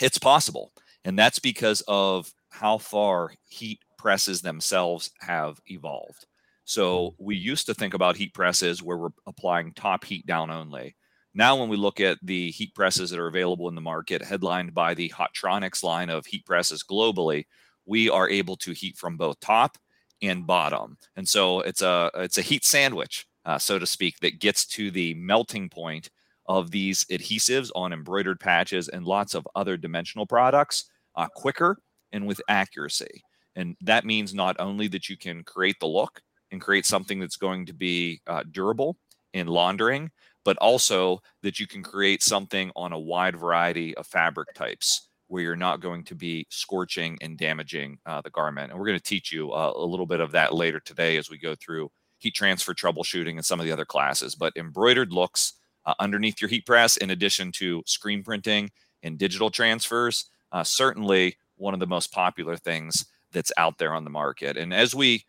it's 0.00 0.18
possible. 0.18 0.72
And 1.04 1.18
that's 1.18 1.40
because 1.40 1.82
of 1.88 2.32
how 2.50 2.78
far 2.78 3.32
heat 3.48 3.80
presses 3.98 4.40
themselves 4.40 5.10
have 5.20 5.60
evolved. 5.66 6.26
So 6.64 7.16
we 7.18 7.34
used 7.34 7.66
to 7.66 7.74
think 7.74 7.92
about 7.92 8.16
heat 8.16 8.34
presses 8.34 8.82
where 8.82 8.96
we're 8.96 9.08
applying 9.26 9.72
top 9.72 10.04
heat 10.04 10.26
down 10.26 10.50
only. 10.50 10.94
Now, 11.34 11.56
when 11.56 11.68
we 11.68 11.76
look 11.76 12.00
at 12.00 12.18
the 12.22 12.50
heat 12.50 12.74
presses 12.74 13.10
that 13.10 13.18
are 13.18 13.28
available 13.28 13.68
in 13.68 13.74
the 13.74 13.80
market, 13.80 14.22
headlined 14.22 14.74
by 14.74 14.94
the 14.94 15.10
Hotronix 15.10 15.82
line 15.82 16.10
of 16.10 16.26
heat 16.26 16.44
presses 16.44 16.84
globally, 16.84 17.44
we 17.86 18.10
are 18.10 18.28
able 18.28 18.56
to 18.58 18.72
heat 18.72 18.96
from 18.98 19.16
both 19.16 19.40
top 19.40 19.78
and 20.20 20.46
bottom. 20.46 20.96
And 21.16 21.28
so 21.28 21.60
it's 21.60 21.82
a 21.82 22.10
it's 22.14 22.38
a 22.38 22.42
heat 22.42 22.64
sandwich, 22.64 23.26
uh, 23.44 23.58
so 23.58 23.78
to 23.78 23.86
speak, 23.86 24.18
that 24.20 24.40
gets 24.40 24.66
to 24.66 24.90
the 24.90 25.14
melting 25.14 25.68
point 25.68 26.10
of 26.46 26.70
these 26.70 27.04
adhesives 27.04 27.70
on 27.74 27.92
embroidered 27.92 28.38
patches 28.38 28.88
and 28.88 29.04
lots 29.06 29.34
of 29.34 29.46
other 29.54 29.76
dimensional 29.76 30.26
products 30.26 30.90
uh, 31.16 31.28
quicker 31.34 31.78
and 32.12 32.26
with 32.26 32.40
accuracy. 32.48 33.22
And 33.56 33.76
that 33.80 34.04
means 34.04 34.34
not 34.34 34.56
only 34.58 34.88
that 34.88 35.08
you 35.08 35.16
can 35.16 35.44
create 35.44 35.76
the 35.80 35.86
look 35.86 36.20
and 36.50 36.60
create 36.60 36.86
something 36.86 37.18
that's 37.18 37.36
going 37.36 37.66
to 37.66 37.74
be 37.74 38.20
uh, 38.26 38.42
durable 38.50 38.96
in 39.32 39.46
laundering, 39.46 40.10
but 40.44 40.56
also 40.58 41.22
that 41.42 41.58
you 41.60 41.66
can 41.66 41.82
create 41.82 42.22
something 42.22 42.70
on 42.76 42.92
a 42.92 42.98
wide 42.98 43.36
variety 43.36 43.94
of 43.96 44.06
fabric 44.06 44.52
types 44.54 45.08
where 45.28 45.42
you're 45.42 45.56
not 45.56 45.80
going 45.80 46.04
to 46.04 46.14
be 46.14 46.46
scorching 46.50 47.16
and 47.22 47.38
damaging 47.38 47.98
uh, 48.04 48.20
the 48.20 48.30
garment. 48.30 48.70
And 48.70 48.78
we're 48.78 48.86
going 48.86 48.98
to 48.98 49.04
teach 49.04 49.32
you 49.32 49.52
uh, 49.52 49.72
a 49.74 49.84
little 49.84 50.06
bit 50.06 50.20
of 50.20 50.32
that 50.32 50.54
later 50.54 50.78
today 50.78 51.16
as 51.16 51.30
we 51.30 51.38
go 51.38 51.54
through 51.54 51.90
heat 52.18 52.34
transfer 52.34 52.74
troubleshooting 52.74 53.36
and 53.36 53.44
some 53.44 53.58
of 53.58 53.64
the 53.66 53.72
other 53.72 53.86
classes. 53.86 54.34
But 54.34 54.52
embroidered 54.56 55.12
looks 55.12 55.54
uh, 55.86 55.94
underneath 55.98 56.40
your 56.40 56.50
heat 56.50 56.66
press, 56.66 56.96
in 56.98 57.10
addition 57.10 57.50
to 57.52 57.82
screen 57.86 58.22
printing 58.22 58.70
and 59.02 59.18
digital 59.18 59.50
transfers, 59.50 60.26
uh, 60.52 60.62
certainly 60.62 61.36
one 61.56 61.74
of 61.74 61.80
the 61.80 61.86
most 61.86 62.12
popular 62.12 62.56
things 62.56 63.06
that's 63.32 63.52
out 63.56 63.78
there 63.78 63.94
on 63.94 64.04
the 64.04 64.10
market. 64.10 64.56
And 64.56 64.74
as 64.74 64.94
we 64.94 65.24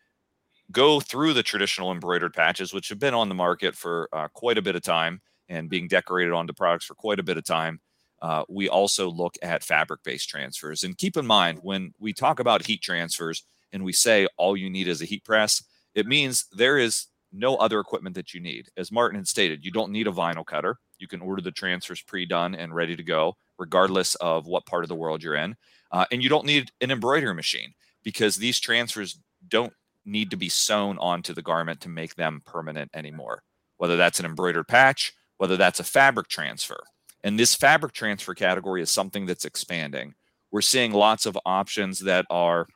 go 0.72 1.00
through 1.00 1.34
the 1.34 1.44
traditional 1.44 1.92
embroidered 1.92 2.34
patches, 2.34 2.74
which 2.74 2.90
have 2.90 3.00
been 3.00 3.14
on 3.14 3.30
the 3.30 3.36
market 3.36 3.76
for 3.76 4.10
uh, 4.14 4.28
quite 4.34 4.58
a 4.58 4.62
bit 4.62 4.76
of 4.76 4.82
time 4.82 5.22
and 5.50 5.70
being 5.70 5.88
decorated 5.88 6.34
onto 6.34 6.54
products 6.54 6.86
for 6.86 6.96
quite 6.96 7.20
a 7.20 7.24
bit 7.24 7.38
of 7.38 7.44
time. 7.44 7.80
Uh, 8.22 8.44
we 8.48 8.70
also 8.70 9.10
look 9.10 9.36
at 9.42 9.64
fabric 9.64 10.02
based 10.04 10.30
transfers. 10.30 10.84
And 10.84 10.98
keep 10.98 11.18
in 11.18 11.26
mind, 11.26 11.60
when 11.62 11.94
we 12.00 12.14
talk 12.14 12.40
about 12.40 12.66
heat 12.66 12.82
transfers 12.82 13.44
and 13.74 13.84
we 13.84 13.92
say 13.92 14.28
all 14.38 14.56
you 14.56 14.70
need 14.70 14.88
is 14.88 15.02
a 15.02 15.06
heat 15.06 15.26
press, 15.26 15.64
it 15.94 16.08
means 16.08 16.46
there 16.54 16.78
is 16.78 17.08
no 17.34 17.56
other 17.58 17.80
equipment 17.80 18.16
that 18.16 18.34
you 18.34 18.40
need. 18.40 18.70
As 18.78 18.92
Martin 18.92 19.20
had 19.20 19.28
stated, 19.28 19.66
you 19.66 19.72
don't 19.72 19.92
need 19.92 20.08
a 20.08 20.12
vinyl 20.12 20.46
cutter. 20.46 20.78
You 21.00 21.08
can 21.08 21.22
order 21.22 21.42
the 21.42 21.52
transfers 21.52 22.02
pre 22.02 22.26
done 22.26 22.56
and 22.56 22.74
ready 22.74 22.96
to 22.96 23.04
go, 23.04 23.36
regardless 23.58 24.16
of 24.16 24.46
what 24.46 24.66
part 24.66 24.84
of 24.84 24.90
the 24.90 24.96
world 24.96 25.22
you're 25.22 25.36
in. 25.36 25.56
Uh, 25.92 26.06
and 26.12 26.24
you 26.24 26.30
don't 26.30 26.46
need 26.46 26.72
an 26.80 26.92
embroidery 26.92 27.34
machine 27.34 27.74
because 28.04 28.38
these 28.38 28.60
transfers 28.60 29.20
don't 29.48 29.74
need 30.06 30.32
to 30.32 30.38
be 30.38 30.50
sewn 30.50 30.98
onto 31.00 31.34
the 31.34 31.42
garment 31.42 31.82
to 31.82 31.90
make 31.90 32.16
them 32.16 32.42
permanent 32.46 32.92
anymore. 32.94 33.44
Whether 33.78 33.98
that's 33.98 34.20
an 34.20 34.26
embroidered 34.26 34.68
patch, 34.68 35.14
whether 35.38 35.58
that's 35.58 35.80
a 35.80 35.84
fabric 35.84 36.28
transfer. 36.28 36.80
And 37.24 37.40
this 37.40 37.56
fabric 37.56 37.94
transfer 37.94 38.34
category 38.34 38.82
is 38.82 38.92
something 38.92 39.26
that's 39.26 39.46
expanding. 39.46 40.14
We're 40.52 40.62
seeing 40.62 40.92
lots 40.92 41.26
of 41.26 41.38
options 41.46 42.00
that 42.00 42.26
are 42.30 42.68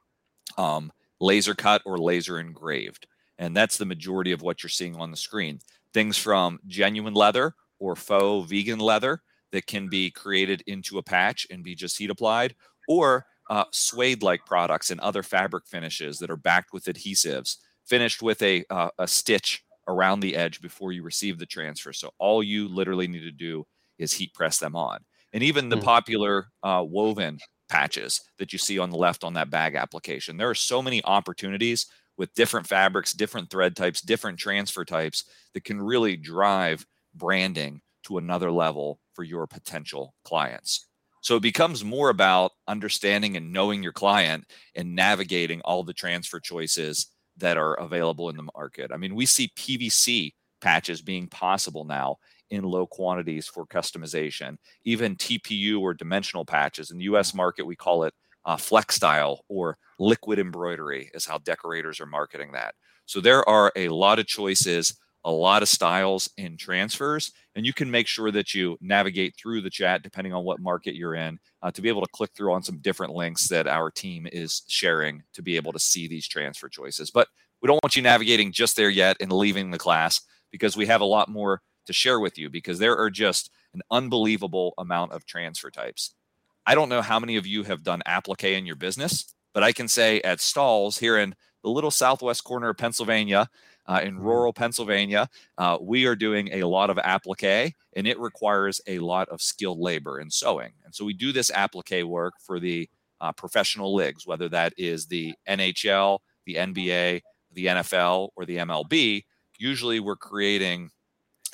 um, 0.57 0.91
laser 1.19 1.53
cut 1.53 1.81
or 1.86 1.98
laser 1.98 2.39
engraved. 2.39 3.07
And 3.38 3.55
that's 3.55 3.77
the 3.77 3.86
majority 3.86 4.31
of 4.31 4.41
what 4.41 4.63
you're 4.63 4.69
seeing 4.69 4.96
on 4.96 5.12
the 5.12 5.17
screen. 5.17 5.60
Things 5.93 6.17
from 6.17 6.60
genuine 6.65 7.13
leather 7.13 7.53
or 7.79 7.96
faux 7.96 8.50
vegan 8.50 8.79
leather 8.79 9.22
that 9.51 9.67
can 9.67 9.89
be 9.89 10.10
created 10.10 10.63
into 10.67 10.98
a 10.98 11.03
patch 11.03 11.48
and 11.50 11.63
be 11.63 11.75
just 11.75 11.98
heat 11.98 12.10
applied, 12.10 12.55
or 12.88 13.25
uh, 13.50 13.66
suede 13.72 14.24
like 14.24 14.46
products 14.46 14.89
and 14.89 15.00
other 15.00 15.24
fabric 15.24 15.66
finishes 15.68 16.20
that 16.20 16.30
are 16.30 16.38
backed 16.38 16.74
with 16.74 16.86
adhesives, 16.86 17.58
finished 17.86 18.22
with 18.22 18.42
a, 18.42 18.66
uh, 18.70 18.89
a 19.00 19.08
stitch 19.08 19.63
around 19.88 20.20
the 20.20 20.36
edge 20.36 20.62
before 20.62 20.92
you 20.92 21.04
receive 21.04 21.39
the 21.39 21.46
transfer. 21.46 21.94
So 21.94 22.12
all 22.20 22.44
you 22.44 22.68
literally 22.68 23.08
need 23.08 23.22
to 23.22 23.32
do 23.32 23.66
is 23.98 24.13
heat 24.13 24.34
press 24.34 24.60
them 24.60 24.75
on. 24.75 25.00
And 25.34 25.44
even 25.44 25.70
the 25.70 25.77
mm. 25.77 25.84
popular 25.84 26.48
uh, 26.63 26.84
woven 26.88 27.39
patches 27.70 28.22
that 28.38 28.54
you 28.54 28.60
see 28.60 28.80
on 28.80 28.89
the 28.89 28.98
left 28.98 29.24
on 29.24 29.34
that 29.34 29.50
bag 29.50 29.75
application. 29.75 30.38
There 30.38 30.50
are 30.50 30.56
so 30.56 30.82
many 30.82 31.04
opportunities 31.04 31.88
with 32.18 32.34
different 32.34 32.68
fabrics, 32.68 33.13
different 33.13 33.50
thread 33.50 33.75
types, 33.75 34.01
different 34.01 34.39
transfer 34.39 34.86
types 34.86 35.25
that 35.54 35.63
can 35.63 35.82
really 35.82 36.16
drive 36.16 36.86
branding 37.13 37.82
to 38.04 38.18
another 38.18 38.51
level 38.51 39.00
for 39.13 39.24
your 39.24 39.48
potential 39.48 40.16
clients. 40.24 40.87
So 41.27 41.36
it 41.36 41.41
becomes 41.41 41.84
more 41.84 42.10
about 42.10 42.53
understanding 42.69 43.36
and 43.36 43.51
knowing 43.51 43.84
your 43.84 43.91
client 43.91 44.46
and 44.75 44.96
navigating 44.96 45.60
all 45.65 45.84
the 45.84 45.91
transfer 45.91 46.39
choices 46.39 47.07
that 47.36 47.57
are 47.57 47.74
available 47.74 48.29
in 48.29 48.38
the 48.38 48.48
market. 48.55 48.91
I 48.93 48.98
mean, 48.98 49.13
we 49.13 49.25
see 49.25 49.51
PVC 49.57 50.31
patches 50.62 51.01
being 51.01 51.27
possible 51.27 51.84
now 51.84 52.15
in 52.50 52.63
low 52.63 52.88
quantities 52.88 53.46
for 53.46 53.65
customization, 53.65 54.55
even 54.86 55.17
TPU 55.17 55.81
or 55.81 55.93
dimensional 55.93 56.46
patches. 56.46 56.91
In 56.91 56.98
the 56.98 57.03
US 57.13 57.34
market, 57.34 57.65
we 57.65 57.75
call 57.75 58.05
it 58.05 58.13
uh, 58.46 58.55
flex 58.55 58.96
style 58.96 59.43
or 59.50 59.77
liquid 60.00 60.39
embroidery, 60.39 61.12
is 61.13 61.25
how 61.25 61.39
decorators 61.39 62.00
are 62.00 62.05
marketing 62.05 62.53
that. 62.53 62.74
So 63.05 63.19
there 63.19 63.48
are 63.50 63.74
a 63.75 63.89
lot 63.89 64.19
of 64.19 64.27
choices, 64.27 64.98
a 65.27 65.31
lot 65.31 65.62
of 65.62 65.67
styles 65.67 66.29
in 66.38 66.55
transfers, 66.55 67.34
and 67.53 67.65
you 67.65 67.74
can 67.74 67.91
make 67.91 68.07
sure 68.07 68.31
that 68.31 68.53
you 68.53 68.77
navigate 68.79 69.36
through 69.36 69.60
the 69.60 69.69
chat 69.69 70.01
depending 70.01 70.34
on 70.34 70.46
what 70.46 70.62
market 70.62 70.96
you're 70.96 71.15
in 71.15 71.38
uh, 71.62 71.69
to 71.69 71.81
be 71.81 71.89
able 71.89 72.01
to 72.01 72.12
click 72.13 72.31
through 72.34 72.53
on 72.53 72.63
some 72.63 72.77
different 72.77 73.13
links 73.13 73.50
that 73.50 73.67
our 73.67 73.91
team 73.91 74.25
is 74.31 74.63
sharing 74.69 75.22
to 75.34 75.41
be 75.41 75.57
able 75.57 75.74
to 75.74 75.79
see 75.79 76.07
these 76.07 76.29
transfer 76.29 76.69
choices. 76.69 77.12
But 77.12 77.27
we 77.62 77.67
don't 77.67 77.84
want 77.84 77.98
you 77.98 78.01
navigating 78.01 78.53
just 78.53 78.77
there 78.77 78.89
yet 78.89 79.17
and 79.19 79.29
leaving 79.29 79.69
the 79.69 79.77
class 79.77 80.22
because 80.50 80.77
we 80.77 80.86
have 80.86 81.01
a 81.01 81.05
lot 81.05 81.27
more 81.27 81.62
to 81.88 81.93
share 81.93 82.22
with 82.22 82.38
you 82.38 82.50
because 82.50 82.79
there 82.79 82.98
are 82.98 83.10
just 83.10 83.51
an 83.74 83.81
unbelievable 83.91 84.74
amount 84.77 85.12
of 85.12 85.25
transfer 85.25 85.69
types. 85.69 86.15
I 86.65 86.74
don't 86.74 86.89
know 86.89 87.01
how 87.01 87.19
many 87.19 87.36
of 87.36 87.46
you 87.46 87.63
have 87.63 87.84
done 87.84 88.01
applique 88.05 88.46
in 88.46 88.65
your 88.65 88.77
business, 88.77 89.36
but 89.53 89.62
I 89.62 89.74
can 89.74 89.89
say 89.89 90.22
at 90.22 90.38
Stahls 90.38 90.98
here 90.98 91.17
in 91.17 91.36
the 91.63 91.69
little 91.69 91.91
southwest 91.91 92.46
corner 92.46 92.69
of 92.69 92.77
Pennsylvania, 92.77 93.50
uh, 93.88 94.01
in 94.03 94.15
mm-hmm. 94.15 94.24
rural 94.24 94.53
Pennsylvania, 94.53 95.29
uh, 95.58 95.77
we 95.79 96.06
are 96.06 96.15
doing 96.15 96.50
a 96.53 96.63
lot 96.63 96.89
of 96.89 96.98
applique 97.00 97.74
and 97.96 98.08
it 98.08 98.20
requires 98.20 98.82
a 98.88 99.00
lot 99.00 99.29
of 99.29 99.41
skilled 99.41 99.79
labor 99.79 100.20
in 100.20 100.29
sewing. 100.29 100.74
And 100.86 100.94
so 100.94 101.06
we 101.06 101.13
do 101.13 101.32
this 101.32 101.51
applique 101.51 102.03
work 102.03 102.34
for 102.39 102.60
the 102.60 102.89
uh, 103.22 103.32
professional 103.32 103.96
leagues, 103.96 104.27
whether 104.27 104.50
that 104.50 104.74
is 104.77 105.08
the 105.08 105.34
NHL, 105.48 106.20
the 106.46 106.56
NBA, 106.56 107.22
the 107.53 107.65
NFL, 107.65 108.29
or 108.36 108.46
the 108.46 108.58
MLB. 108.58 109.24
Usually 109.58 110.00
we're 110.00 110.15
creating 110.15 110.91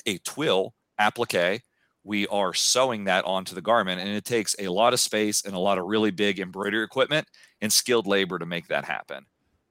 a 0.06 0.18
twill 0.18 0.74
applique. 0.98 1.62
We 2.02 2.26
are 2.26 2.52
sewing 2.52 3.04
that 3.04 3.24
onto 3.24 3.54
the 3.54 3.62
garment, 3.62 4.00
and 4.00 4.10
it 4.10 4.26
takes 4.26 4.54
a 4.58 4.68
lot 4.68 4.92
of 4.92 5.00
space 5.00 5.42
and 5.46 5.54
a 5.54 5.58
lot 5.58 5.78
of 5.78 5.86
really 5.86 6.10
big 6.10 6.38
embroidery 6.38 6.84
equipment 6.84 7.26
and 7.62 7.72
skilled 7.72 8.06
labor 8.06 8.38
to 8.38 8.44
make 8.44 8.68
that 8.68 8.84
happen. 8.84 9.24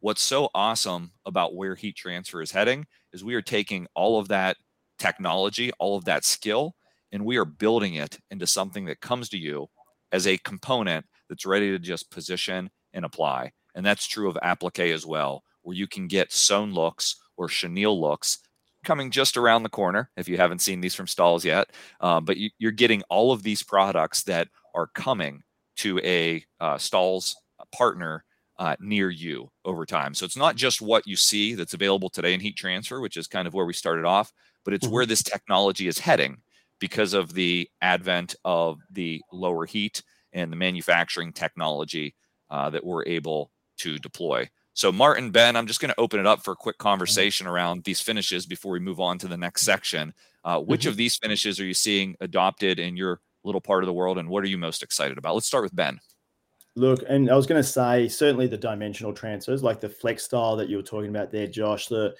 What's 0.04 0.22
so 0.22 0.50
awesome 0.54 1.14
about 1.26 1.56
where 1.56 1.76
heat 1.76 1.96
transfer 1.96 2.42
is 2.42 2.52
heading 2.52 2.88
is 3.14 3.24
we 3.24 3.36
are 3.36 3.42
taking 3.42 3.88
all 3.96 4.20
of 4.20 4.28
that 4.28 4.58
technology, 5.00 5.72
all 5.80 5.96
of 5.96 6.04
that 6.04 6.26
skill, 6.26 6.76
and 7.14 7.24
we 7.24 7.38
are 7.38 7.46
building 7.46 7.94
it 7.94 8.20
into 8.30 8.46
something 8.46 8.84
that 8.84 9.00
comes 9.00 9.30
to 9.30 9.38
you 9.38 9.68
as 10.12 10.28
a 10.28 10.38
component 10.40 11.06
that's 11.30 11.46
ready 11.46 11.72
to 11.72 11.80
just 11.80 12.12
position 12.12 12.70
and 12.92 13.06
apply. 13.06 13.54
And 13.76 13.86
that's 13.86 14.06
true 14.06 14.30
of 14.30 14.38
applique 14.44 14.92
as 14.92 15.06
well, 15.06 15.42
where 15.62 15.78
you 15.78 15.88
can 15.88 16.08
get 16.08 16.34
sewn 16.34 16.74
looks 16.74 17.16
or 17.38 17.48
chenille 17.48 17.98
looks 17.98 18.40
coming 18.84 19.10
just 19.10 19.38
around 19.38 19.64
the 19.64 19.70
corner 19.70 20.10
if 20.18 20.28
you 20.28 20.36
haven't 20.36 20.60
seen 20.60 20.82
these 20.82 20.94
from 20.94 21.06
Stahls 21.06 21.46
yet. 21.46 21.70
Uh, 22.02 22.20
but 22.20 22.36
you, 22.36 22.50
are 22.66 22.72
getting 22.72 23.04
all 23.04 23.32
of 23.32 23.42
these 23.42 23.64
products 23.64 24.24
that 24.24 24.50
are 24.76 24.88
coming 24.88 25.44
to 25.78 25.98
a 26.00 26.44
uh, 26.60 26.76
Stahls 26.76 27.36
partner 27.72 28.26
uh, 28.60 28.76
near 28.80 29.10
you 29.10 29.50
over 29.66 29.86
time. 29.86 30.14
So 30.14 30.26
it's 30.26 30.38
not 30.38 30.56
just 30.56 30.82
what 30.82 31.08
you 31.08 31.16
see 31.16 31.56
that's 31.56 31.74
available 31.74 32.10
today 32.10 32.34
in 32.34 32.40
heat 32.40 32.56
transfer, 32.56 33.00
which 33.00 33.18
is 33.18 33.28
kind 33.28 33.48
of 33.48 33.54
where 33.54 33.66
we 33.66 33.74
started 33.74 34.06
off, 34.06 34.32
but 34.64 34.74
it's 34.74 34.86
mm-hmm. 34.86 34.94
where 34.94 35.06
this 35.06 35.24
technology 35.24 35.88
is 35.88 36.00
heading 36.00 36.38
because 36.80 37.14
of 37.14 37.34
the 37.34 37.70
advent 37.82 38.36
of 38.46 38.80
the 38.92 39.22
lower 39.32 39.66
heat 39.66 40.04
and 40.34 40.52
the 40.52 40.58
manufacturing 40.58 41.32
technology 41.34 42.16
uh, 42.50 42.70
that 42.70 42.86
we're 42.86 43.06
able 43.06 43.52
to 43.78 43.98
deploy. 44.00 44.48
So, 44.76 44.92
Martin, 44.92 45.32
Ben, 45.32 45.56
I'm 45.56 45.68
just 45.68 45.80
going 45.80 45.94
to 45.94 46.00
open 46.00 46.20
it 46.20 46.26
up 46.26 46.44
for 46.44 46.52
a 46.52 46.56
quick 46.56 46.78
mm-hmm. 46.78 46.90
conversation 46.90 47.48
around 47.48 47.84
these 47.84 48.02
finishes 48.02 48.46
before 48.46 48.72
we 48.72 48.80
move 48.80 49.00
on 49.00 49.18
to 49.20 49.28
the 49.28 49.38
next 49.38 49.62
section. 49.62 50.14
Uh, 50.46 50.60
which 50.60 50.82
mm-hmm. 50.82 50.90
of 50.90 50.98
these 50.98 51.16
finishes 51.16 51.58
are 51.58 51.66
you 51.66 51.74
seeing 51.74 52.18
adopted 52.20 52.78
in 52.78 52.98
your 52.98 53.22
little 53.46 53.62
part 53.62 53.82
of 53.82 53.88
the 53.88 53.94
world, 53.94 54.18
and 54.18 54.28
what 54.28 54.44
are 54.44 54.48
you 54.48 54.58
most 54.58 54.84
excited 54.84 55.18
about? 55.18 55.36
Let's 55.36 55.48
start 55.48 55.64
with 55.64 55.76
Ben. 55.76 56.00
Look, 56.76 57.04
and 57.08 57.30
I 57.30 57.36
was 57.36 57.46
going 57.46 57.62
to 57.62 57.68
say 57.68 58.08
certainly 58.08 58.48
the 58.48 58.58
dimensional 58.58 59.14
transfers, 59.14 59.64
like 59.64 59.80
the 59.80 59.90
flex 59.90 60.24
style 60.24 60.56
that 60.56 60.70
you 60.70 60.78
were 60.78 60.84
talking 60.84 61.10
about 61.10 61.32
there, 61.32 61.48
Josh, 61.48 61.88
the 61.88 62.16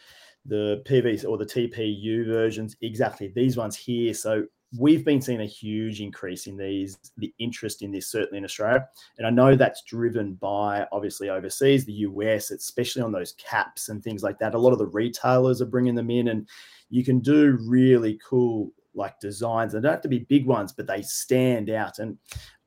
the 0.46 0.82
PV 0.86 1.28
or 1.28 1.38
the 1.38 1.46
TPU 1.46 2.26
versions, 2.26 2.76
exactly 2.82 3.30
these 3.30 3.56
ones 3.56 3.78
here. 3.78 4.14
So 4.14 4.46
we've 4.78 5.06
been 5.06 5.22
seeing 5.22 5.42
a 5.42 5.46
huge 5.46 6.02
increase 6.02 6.48
in 6.48 6.58
these, 6.58 6.98
the 7.18 7.34
interest 7.40 7.82
in 7.82 7.92
this, 7.92 8.08
certainly 8.08 8.40
in 8.40 8.44
Australia. 8.44 8.88
And 9.18 9.28
I 9.28 9.30
know 9.30 9.56
that's 9.56 9.84
driven 9.84 10.34
by 10.34 10.86
obviously 10.92 11.30
overseas, 11.30 11.86
the 11.86 11.94
US, 11.94 12.52
especially 12.52 13.04
on 13.04 13.12
those 13.12 13.34
caps 13.34 13.90
and 13.90 14.04
things 14.04 14.24
like 14.24 14.40
that. 14.40 14.56
A 14.56 14.60
lot 14.60 14.74
of 14.74 14.80
the 14.80 14.88
retailers 14.88 15.62
are 15.62 15.68
bringing 15.68 15.96
them 15.96 16.10
in, 16.10 16.30
and 16.30 16.48
you 16.90 17.04
can 17.04 17.20
do 17.20 17.58
really 17.62 18.20
cool 18.28 18.72
like 18.96 19.20
designs. 19.20 19.74
They 19.74 19.82
don't 19.82 19.92
have 19.92 20.02
to 20.02 20.08
be 20.08 20.20
big 20.20 20.46
ones, 20.46 20.72
but 20.72 20.88
they 20.88 21.02
stand 21.02 21.70
out. 21.70 22.00
And 22.00 22.18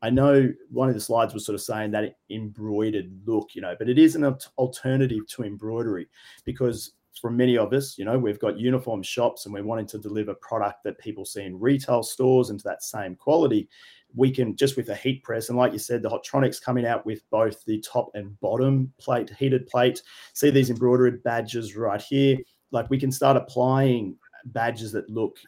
I 0.03 0.11
know 0.11 0.53
one 0.71 0.89
of 0.89 0.95
the 0.95 1.01
slides 1.01 1.35
was 1.35 1.45
sort 1.45 1.55
of 1.55 1.63
saying 1.63 1.91
that 1.93 2.15
embroidered 2.31 3.11
look, 3.25 3.55
you 3.55 3.63
know, 3.63 3.75
but 3.79 3.89
it 3.89 3.99
is 3.99 4.17
an 4.17 4.25
alternative 4.59 5.27
to 5.29 5.45
embroidery 5.45 6.09
because 6.45 6.93
for 7.21 7.31
many 7.31 7.57
of 7.57 7.73
us, 7.73 7.97
you 7.99 8.05
know, 8.05 8.19
we've 8.19 8.39
got 8.39 8.59
uniform 8.59 9.03
shops 9.03 9.47
and 9.47 9.55
we're 9.55 9.65
wanting 9.65 9.87
to 9.87 9.99
deliver 9.99 10.35
product 10.35 10.85
that 10.85 10.99
people 10.99 11.25
see 11.25 11.43
in 11.43 11.59
retail 11.59 12.03
stores 12.03 12.51
and 12.51 12.61
to 12.61 12.65
that 12.65 12.83
same 12.83 13.15
quality. 13.15 13.69
We 14.15 14.31
can 14.31 14.55
just 14.55 14.77
with 14.77 14.89
a 14.91 14.95
heat 14.95 15.23
press, 15.23 15.49
and 15.49 15.59
like 15.59 15.73
you 15.73 15.79
said, 15.79 16.03
the 16.03 16.09
Hotronix 16.09 16.63
coming 16.63 16.87
out 16.87 17.05
with 17.05 17.29
both 17.31 17.65
the 17.65 17.81
top 17.81 18.11
and 18.15 18.39
bottom 18.41 18.93
plate, 18.99 19.31
heated 19.39 19.67
plate. 19.67 20.03
See 20.33 20.51
these 20.51 20.71
embroidered 20.71 21.23
badges 21.23 21.77
right 21.77 22.01
here. 22.01 22.39
Like 22.71 22.89
we 22.89 22.99
can 22.99 23.13
start 23.13 23.37
applying 23.37 24.17
badges 24.47 24.93
that 24.93 25.11
look 25.11 25.39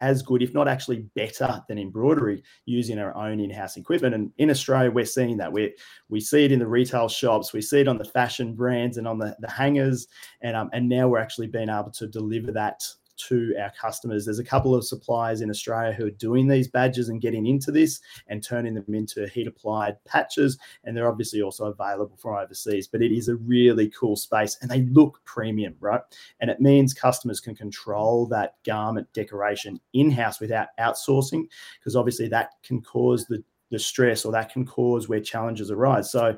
as 0.00 0.22
good, 0.22 0.42
if 0.42 0.54
not 0.54 0.68
actually 0.68 1.04
better 1.14 1.62
than 1.68 1.78
embroidery 1.78 2.42
using 2.66 2.98
our 2.98 3.14
own 3.16 3.40
in-house 3.40 3.76
equipment. 3.76 4.14
And 4.14 4.32
in 4.38 4.50
Australia, 4.50 4.90
we're 4.90 5.04
seeing 5.04 5.36
that. 5.38 5.52
We 5.52 5.74
we 6.08 6.20
see 6.20 6.44
it 6.44 6.52
in 6.52 6.58
the 6.58 6.66
retail 6.66 7.08
shops, 7.08 7.52
we 7.52 7.62
see 7.62 7.80
it 7.80 7.88
on 7.88 7.98
the 7.98 8.04
fashion 8.04 8.54
brands 8.54 8.96
and 8.96 9.08
on 9.08 9.18
the, 9.18 9.36
the 9.40 9.50
hangers, 9.50 10.06
and 10.40 10.56
um, 10.56 10.70
and 10.72 10.88
now 10.88 11.08
we're 11.08 11.18
actually 11.18 11.48
being 11.48 11.68
able 11.68 11.90
to 11.90 12.06
deliver 12.06 12.52
that 12.52 12.84
to 13.28 13.54
our 13.60 13.70
customers. 13.70 14.24
There's 14.24 14.38
a 14.38 14.44
couple 14.44 14.74
of 14.74 14.84
suppliers 14.84 15.40
in 15.40 15.50
Australia 15.50 15.92
who 15.92 16.06
are 16.06 16.10
doing 16.10 16.48
these 16.48 16.68
badges 16.68 17.08
and 17.08 17.20
getting 17.20 17.46
into 17.46 17.70
this 17.70 18.00
and 18.28 18.42
turning 18.42 18.74
them 18.74 18.94
into 18.94 19.26
heat 19.28 19.46
applied 19.46 20.02
patches. 20.04 20.58
And 20.84 20.96
they're 20.96 21.08
obviously 21.08 21.42
also 21.42 21.66
available 21.66 22.16
from 22.16 22.36
overseas, 22.36 22.88
but 22.88 23.02
it 23.02 23.12
is 23.12 23.28
a 23.28 23.36
really 23.36 23.90
cool 23.90 24.16
space 24.16 24.56
and 24.60 24.70
they 24.70 24.82
look 24.82 25.20
premium, 25.24 25.74
right? 25.80 26.00
And 26.40 26.50
it 26.50 26.60
means 26.60 26.94
customers 26.94 27.40
can 27.40 27.54
control 27.54 28.26
that 28.26 28.54
garment 28.64 29.12
decoration 29.12 29.80
in 29.92 30.10
house 30.10 30.40
without 30.40 30.68
outsourcing, 30.78 31.44
because 31.78 31.96
obviously 31.96 32.28
that 32.28 32.52
can 32.62 32.80
cause 32.80 33.26
the 33.26 33.42
the 33.70 33.78
stress 33.78 34.24
or 34.24 34.32
that 34.32 34.52
can 34.52 34.64
cause 34.64 35.08
where 35.08 35.20
challenges 35.20 35.70
arise. 35.70 36.10
So 36.10 36.36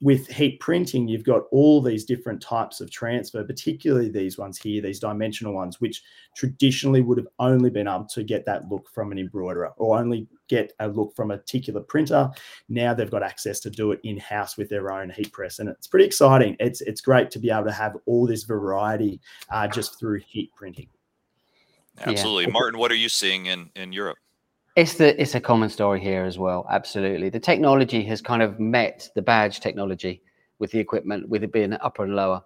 with 0.00 0.26
heat 0.28 0.60
printing, 0.60 1.08
you've 1.08 1.24
got 1.24 1.44
all 1.50 1.80
these 1.80 2.04
different 2.04 2.42
types 2.42 2.80
of 2.80 2.90
transfer, 2.90 3.44
particularly 3.44 4.10
these 4.10 4.36
ones 4.36 4.58
here, 4.58 4.82
these 4.82 5.00
dimensional 5.00 5.54
ones, 5.54 5.80
which 5.80 6.02
traditionally 6.36 7.00
would 7.00 7.16
have 7.16 7.28
only 7.38 7.70
been 7.70 7.88
able 7.88 8.04
to 8.06 8.22
get 8.22 8.44
that 8.44 8.68
look 8.68 8.88
from 8.92 9.12
an 9.12 9.18
embroiderer 9.18 9.72
or 9.76 9.98
only 9.98 10.26
get 10.48 10.72
a 10.80 10.88
look 10.88 11.14
from 11.14 11.30
a 11.30 11.38
particular 11.38 11.80
printer. 11.80 12.30
Now 12.68 12.92
they've 12.92 13.10
got 13.10 13.22
access 13.22 13.60
to 13.60 13.70
do 13.70 13.92
it 13.92 14.00
in 14.04 14.18
house 14.18 14.56
with 14.56 14.68
their 14.68 14.92
own 14.92 15.10
heat 15.10 15.32
press, 15.32 15.58
and 15.58 15.68
it's 15.68 15.86
pretty 15.86 16.06
exciting. 16.06 16.56
It's 16.60 16.80
it's 16.82 17.00
great 17.00 17.30
to 17.30 17.38
be 17.38 17.50
able 17.50 17.64
to 17.64 17.72
have 17.72 17.96
all 18.06 18.26
this 18.26 18.42
variety 18.42 19.20
uh, 19.50 19.68
just 19.68 19.98
through 19.98 20.20
heat 20.26 20.52
printing. 20.54 20.88
Absolutely, 22.04 22.44
yeah. 22.44 22.50
Martin. 22.50 22.78
What 22.78 22.90
are 22.90 22.96
you 22.96 23.08
seeing 23.08 23.46
in 23.46 23.70
in 23.76 23.92
Europe? 23.92 24.18
It's 24.76 24.94
the 24.94 25.20
it's 25.20 25.36
a 25.36 25.40
common 25.40 25.68
story 25.68 26.00
here 26.00 26.24
as 26.24 26.36
well. 26.36 26.66
Absolutely, 26.68 27.28
the 27.28 27.38
technology 27.38 28.02
has 28.04 28.20
kind 28.20 28.42
of 28.42 28.58
met 28.58 29.08
the 29.14 29.22
badge 29.22 29.60
technology 29.60 30.20
with 30.58 30.72
the 30.72 30.80
equipment, 30.80 31.28
with 31.28 31.44
it 31.44 31.52
being 31.52 31.74
upper 31.74 32.02
and 32.02 32.16
lower. 32.16 32.42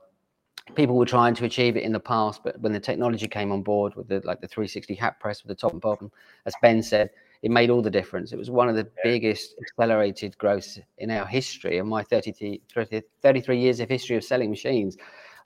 People 0.75 0.99
were 0.99 1.07
trying 1.07 1.35
to 1.37 1.47
achieve 1.47 1.79
it 1.79 1.85
in 1.85 1.93
the 1.93 2.01
past, 2.01 2.43
but 2.45 2.61
when 2.61 2.73
the 2.73 2.81
technology 2.81 3.27
came 3.27 3.51
on 3.51 3.63
board 3.63 3.95
with 3.95 4.09
the 4.09 4.21
like 4.25 4.43
the 4.43 4.49
360 4.49 4.95
hat 4.95 5.19
press 5.21 5.43
with 5.43 5.49
the 5.49 5.55
top 5.55 5.73
and 5.73 5.81
bottom, 5.81 6.13
as 6.45 6.53
Ben 6.61 6.83
said, 6.83 7.09
it 7.41 7.51
made 7.51 7.71
all 7.71 7.81
the 7.81 7.91
difference. 7.91 8.33
It 8.33 8.39
was 8.39 8.51
one 8.51 8.69
of 8.69 8.75
the 8.75 8.87
yeah. 8.97 9.03
biggest 9.05 9.55
accelerated 9.63 10.37
growths 10.37 10.79
in 10.99 11.11
our 11.11 11.25
history. 11.25 11.79
And 11.79 11.89
my 11.89 12.03
30, 12.03 12.61
30, 12.75 13.03
33 13.23 13.59
years 13.59 13.81
of 13.81 13.89
history 13.89 14.17
of 14.17 14.25
selling 14.25 14.51
machines, 14.51 14.99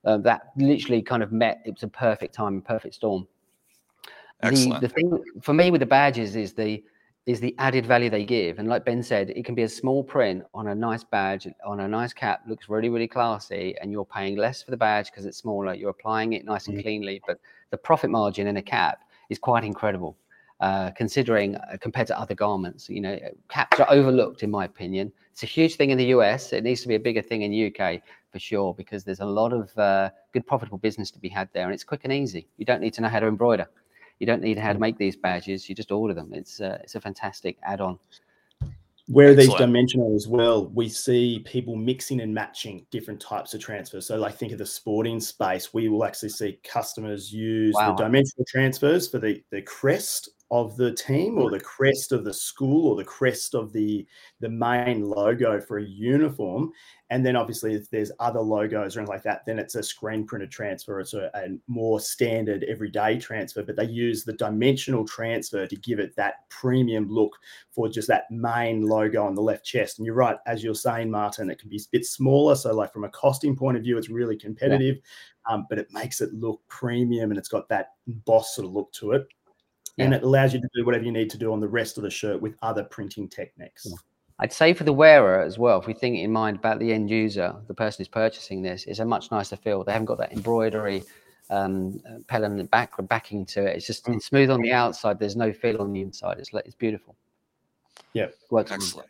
uh, 0.04 0.16
that 0.18 0.48
literally 0.56 1.00
kind 1.00 1.22
of 1.22 1.30
met. 1.30 1.62
It 1.64 1.74
was 1.74 1.84
a 1.84 1.88
perfect 1.88 2.34
time, 2.34 2.58
a 2.58 2.60
perfect 2.60 2.96
storm. 2.96 3.28
Excellent. 4.42 4.80
The, 4.80 4.88
the 4.88 4.94
thing 4.94 5.24
for 5.40 5.52
me 5.52 5.70
with 5.70 5.80
the 5.80 5.86
badges 5.86 6.36
is 6.36 6.52
the 6.52 6.82
is 7.26 7.38
the 7.38 7.54
added 7.58 7.86
value 7.86 8.10
they 8.10 8.24
give. 8.24 8.58
And 8.58 8.68
like 8.68 8.84
Ben 8.84 9.00
said, 9.00 9.30
it 9.30 9.44
can 9.44 9.54
be 9.54 9.62
a 9.62 9.68
small 9.68 10.02
print 10.02 10.42
on 10.54 10.68
a 10.68 10.74
nice 10.74 11.04
badge, 11.04 11.46
on 11.64 11.78
a 11.78 11.86
nice 11.86 12.12
cap, 12.12 12.42
looks 12.48 12.68
really, 12.68 12.88
really 12.88 13.06
classy, 13.06 13.76
and 13.80 13.92
you're 13.92 14.04
paying 14.04 14.36
less 14.36 14.60
for 14.60 14.72
the 14.72 14.76
badge 14.76 15.06
because 15.06 15.24
it's 15.24 15.38
smaller. 15.38 15.72
You're 15.72 15.90
applying 15.90 16.32
it 16.32 16.44
nice 16.44 16.66
and 16.66 16.76
mm-hmm. 16.76 16.82
cleanly, 16.82 17.22
but 17.24 17.38
the 17.70 17.76
profit 17.76 18.10
margin 18.10 18.48
in 18.48 18.56
a 18.56 18.62
cap 18.62 19.04
is 19.28 19.38
quite 19.38 19.62
incredible. 19.62 20.16
Uh, 20.62 20.92
considering 20.92 21.56
uh, 21.56 21.76
compared 21.80 22.06
to 22.06 22.16
other 22.16 22.36
garments. 22.36 22.88
You 22.88 23.00
know, 23.00 23.18
caps 23.48 23.80
are 23.80 23.90
overlooked, 23.90 24.44
in 24.44 24.50
my 24.52 24.64
opinion. 24.64 25.10
It's 25.32 25.42
a 25.42 25.46
huge 25.46 25.74
thing 25.74 25.90
in 25.90 25.98
the 25.98 26.04
US. 26.16 26.52
It 26.52 26.62
needs 26.62 26.82
to 26.82 26.88
be 26.88 26.94
a 26.94 27.00
bigger 27.00 27.20
thing 27.20 27.42
in 27.42 27.50
the 27.50 27.66
UK 27.66 28.00
for 28.30 28.38
sure, 28.38 28.72
because 28.72 29.02
there's 29.02 29.18
a 29.18 29.26
lot 29.26 29.52
of 29.52 29.76
uh, 29.76 30.10
good, 30.32 30.46
profitable 30.46 30.78
business 30.78 31.10
to 31.10 31.18
be 31.18 31.28
had 31.28 31.48
there, 31.52 31.64
and 31.64 31.74
it's 31.74 31.82
quick 31.82 32.02
and 32.04 32.12
easy. 32.12 32.46
You 32.58 32.64
don't 32.64 32.80
need 32.80 32.94
to 32.94 33.00
know 33.00 33.08
how 33.08 33.18
to 33.18 33.26
embroider. 33.26 33.66
You 34.22 34.26
don't 34.26 34.40
need 34.40 34.56
how 34.56 34.72
to 34.72 34.78
make 34.78 34.98
these 34.98 35.16
badges. 35.16 35.68
You 35.68 35.74
just 35.74 35.90
order 35.90 36.14
them. 36.14 36.30
It's 36.32 36.60
uh, 36.60 36.78
it's 36.84 36.94
a 36.94 37.00
fantastic 37.00 37.58
add-on. 37.64 37.98
Where 39.08 39.34
these 39.34 39.52
dimensional 39.54 40.14
as 40.14 40.28
well, 40.28 40.68
we 40.68 40.88
see 40.88 41.40
people 41.44 41.74
mixing 41.74 42.20
and 42.20 42.32
matching 42.32 42.86
different 42.92 43.20
types 43.20 43.52
of 43.52 43.60
transfers. 43.60 44.06
So, 44.06 44.16
like, 44.18 44.36
think 44.36 44.52
of 44.52 44.58
the 44.58 44.64
sporting 44.64 45.18
space. 45.18 45.74
We 45.74 45.88
will 45.88 46.04
actually 46.04 46.28
see 46.28 46.60
customers 46.62 47.32
use 47.32 47.74
wow. 47.74 47.96
the 47.96 48.04
dimensional 48.04 48.44
transfers 48.46 49.08
for 49.08 49.18
the 49.18 49.42
the 49.50 49.62
crest 49.62 50.28
of 50.52 50.76
the 50.76 50.92
team 50.92 51.36
or 51.36 51.50
the 51.50 51.58
crest 51.58 52.12
of 52.12 52.24
the 52.24 52.32
school 52.32 52.90
or 52.90 52.94
the 52.94 53.04
crest 53.04 53.56
of 53.56 53.72
the 53.72 54.06
the 54.38 54.48
main 54.48 55.02
logo 55.02 55.60
for 55.60 55.78
a 55.78 55.84
uniform 55.84 56.70
and 57.12 57.26
then 57.26 57.36
obviously 57.36 57.74
if 57.74 57.90
there's 57.90 58.10
other 58.20 58.40
logos 58.40 58.96
or 58.96 59.00
anything 59.00 59.12
like 59.12 59.22
that 59.22 59.44
then 59.44 59.58
it's 59.58 59.74
a 59.74 59.82
screen 59.82 60.24
printed 60.24 60.50
transfer 60.50 60.98
it's 60.98 61.12
a, 61.12 61.30
a, 61.34 61.48
more 61.66 62.00
standard 62.00 62.64
everyday 62.64 63.18
transfer 63.18 63.62
but 63.62 63.76
they 63.76 63.84
use 63.84 64.24
the 64.24 64.32
dimensional 64.32 65.06
transfer 65.06 65.66
to 65.66 65.76
give 65.76 65.98
it 65.98 66.16
that 66.16 66.48
premium 66.48 67.06
look 67.10 67.36
for 67.70 67.86
just 67.86 68.08
that 68.08 68.24
main 68.30 68.86
logo 68.86 69.22
on 69.22 69.34
the 69.34 69.42
left 69.42 69.64
chest 69.64 69.98
and 69.98 70.06
you're 70.06 70.14
right 70.14 70.38
as 70.46 70.64
you're 70.64 70.74
saying 70.74 71.10
martin 71.10 71.50
it 71.50 71.58
can 71.58 71.68
be 71.68 71.76
a 71.76 71.90
bit 71.92 72.06
smaller 72.06 72.56
so 72.56 72.74
like 72.74 72.92
from 72.92 73.04
a 73.04 73.10
costing 73.10 73.54
point 73.54 73.76
of 73.76 73.82
view 73.82 73.98
it's 73.98 74.08
really 74.08 74.36
competitive 74.36 74.96
yeah. 74.96 75.54
um, 75.54 75.66
but 75.68 75.78
it 75.78 75.92
makes 75.92 76.22
it 76.22 76.32
look 76.32 76.62
premium 76.68 77.30
and 77.30 77.38
it's 77.38 77.48
got 77.48 77.68
that 77.68 77.90
boss 78.24 78.56
sort 78.56 78.66
of 78.66 78.72
look 78.72 78.90
to 78.90 79.12
it 79.12 79.26
yeah. 79.98 80.06
and 80.06 80.14
it 80.14 80.22
allows 80.22 80.54
you 80.54 80.62
to 80.62 80.68
do 80.74 80.86
whatever 80.86 81.04
you 81.04 81.12
need 81.12 81.28
to 81.28 81.38
do 81.38 81.52
on 81.52 81.60
the 81.60 81.68
rest 81.68 81.98
of 81.98 82.04
the 82.04 82.10
shirt 82.10 82.40
with 82.40 82.56
other 82.62 82.84
printing 82.84 83.28
techniques. 83.28 83.86
I'd 84.42 84.52
say 84.52 84.74
for 84.74 84.82
the 84.82 84.92
wearer 84.92 85.40
as 85.40 85.56
well, 85.56 85.78
if 85.78 85.86
we 85.86 85.94
think 85.94 86.18
in 86.18 86.32
mind 86.32 86.56
about 86.56 86.80
the 86.80 86.92
end 86.92 87.08
user, 87.08 87.54
the 87.68 87.74
person 87.74 87.98
who's 88.00 88.08
purchasing 88.08 88.60
this, 88.60 88.84
it's 88.86 88.98
a 88.98 89.04
much 89.04 89.30
nicer 89.30 89.54
feel. 89.54 89.84
They 89.84 89.92
haven't 89.92 90.06
got 90.06 90.18
that 90.18 90.32
embroidery 90.32 91.04
um, 91.48 92.00
the 92.28 92.68
back 92.68 92.94
backing 93.08 93.46
to 93.46 93.64
it. 93.64 93.76
It's 93.76 93.86
just 93.86 94.06
mm. 94.06 94.16
it's 94.16 94.26
smooth 94.26 94.50
on 94.50 94.60
the 94.60 94.72
outside. 94.72 95.20
There's 95.20 95.36
no 95.36 95.52
feel 95.52 95.80
on 95.80 95.92
the 95.92 96.00
inside. 96.00 96.38
It's 96.40 96.50
it's 96.52 96.74
beautiful. 96.74 97.14
Yeah, 98.14 98.26
works. 98.50 98.72
Excellent. 98.72 99.08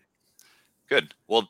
Good. 0.90 1.14
Well, 1.28 1.48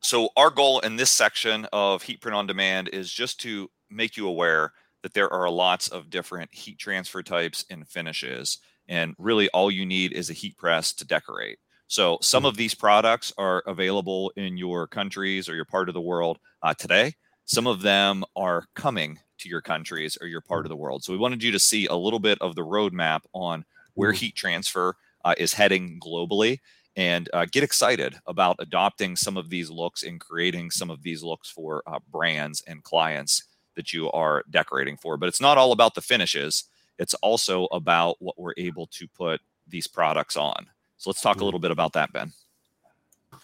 so 0.00 0.30
our 0.36 0.50
goal 0.50 0.80
in 0.80 0.96
this 0.96 1.12
section 1.12 1.68
of 1.72 2.02
Heat 2.02 2.20
Print 2.20 2.34
on 2.34 2.48
Demand 2.48 2.88
is 2.88 3.12
just 3.12 3.40
to 3.42 3.70
make 3.90 4.16
you 4.16 4.26
aware 4.26 4.72
that 5.02 5.14
there 5.14 5.32
are 5.32 5.48
lots 5.48 5.86
of 5.86 6.10
different 6.10 6.52
heat 6.52 6.78
transfer 6.78 7.22
types 7.22 7.64
and 7.70 7.86
finishes 7.86 8.58
and 8.88 9.14
really 9.18 9.48
all 9.50 9.70
you 9.70 9.86
need 9.86 10.12
is 10.12 10.28
a 10.28 10.34
heat 10.34 10.56
press 10.56 10.92
to 10.94 11.06
decorate. 11.06 11.60
So 11.90 12.18
some 12.22 12.44
of 12.44 12.52
mm-hmm. 12.52 12.58
these 12.58 12.74
products 12.74 13.32
are 13.36 13.64
available 13.66 14.32
in 14.36 14.56
your 14.56 14.86
countries 14.86 15.48
or 15.48 15.56
your 15.56 15.64
part 15.64 15.88
of 15.88 15.94
the 15.94 16.00
world 16.00 16.38
uh, 16.62 16.72
today. 16.72 17.14
Some 17.46 17.66
of 17.66 17.82
them 17.82 18.22
are 18.36 18.66
coming 18.76 19.18
to 19.38 19.48
your 19.48 19.60
countries 19.60 20.16
or 20.20 20.28
your 20.28 20.40
part 20.40 20.64
of 20.64 20.68
the 20.68 20.76
world. 20.76 21.02
So 21.02 21.12
we 21.12 21.18
wanted 21.18 21.42
you 21.42 21.50
to 21.50 21.58
see 21.58 21.86
a 21.86 21.94
little 21.96 22.20
bit 22.20 22.38
of 22.40 22.54
the 22.54 22.62
roadmap 22.62 23.22
on 23.32 23.64
where 23.94 24.12
mm-hmm. 24.12 24.18
heat 24.18 24.36
transfer 24.36 24.94
uh, 25.24 25.34
is 25.36 25.52
heading 25.52 25.98
globally 25.98 26.60
and 26.94 27.28
uh, 27.32 27.46
get 27.50 27.64
excited 27.64 28.14
about 28.24 28.54
adopting 28.60 29.16
some 29.16 29.36
of 29.36 29.50
these 29.50 29.68
looks 29.68 30.04
and 30.04 30.20
creating 30.20 30.70
some 30.70 30.90
of 30.90 31.02
these 31.02 31.24
looks 31.24 31.50
for 31.50 31.82
uh, 31.88 31.98
brands 32.08 32.62
and 32.68 32.84
clients 32.84 33.48
that 33.74 33.92
you 33.92 34.08
are 34.12 34.44
decorating 34.48 34.96
for. 34.96 35.16
But 35.16 35.28
it's 35.28 35.40
not 35.40 35.58
all 35.58 35.72
about 35.72 35.96
the 35.96 36.02
finishes. 36.02 36.66
It's 37.00 37.14
also 37.14 37.64
about 37.72 38.14
what 38.20 38.38
we're 38.38 38.54
able 38.58 38.86
to 38.92 39.08
put 39.08 39.40
these 39.66 39.88
products 39.88 40.36
on. 40.36 40.68
So 41.00 41.08
let's 41.08 41.22
talk 41.22 41.40
a 41.40 41.44
little 41.46 41.60
bit 41.60 41.70
about 41.70 41.94
that, 41.94 42.12
Ben. 42.12 42.30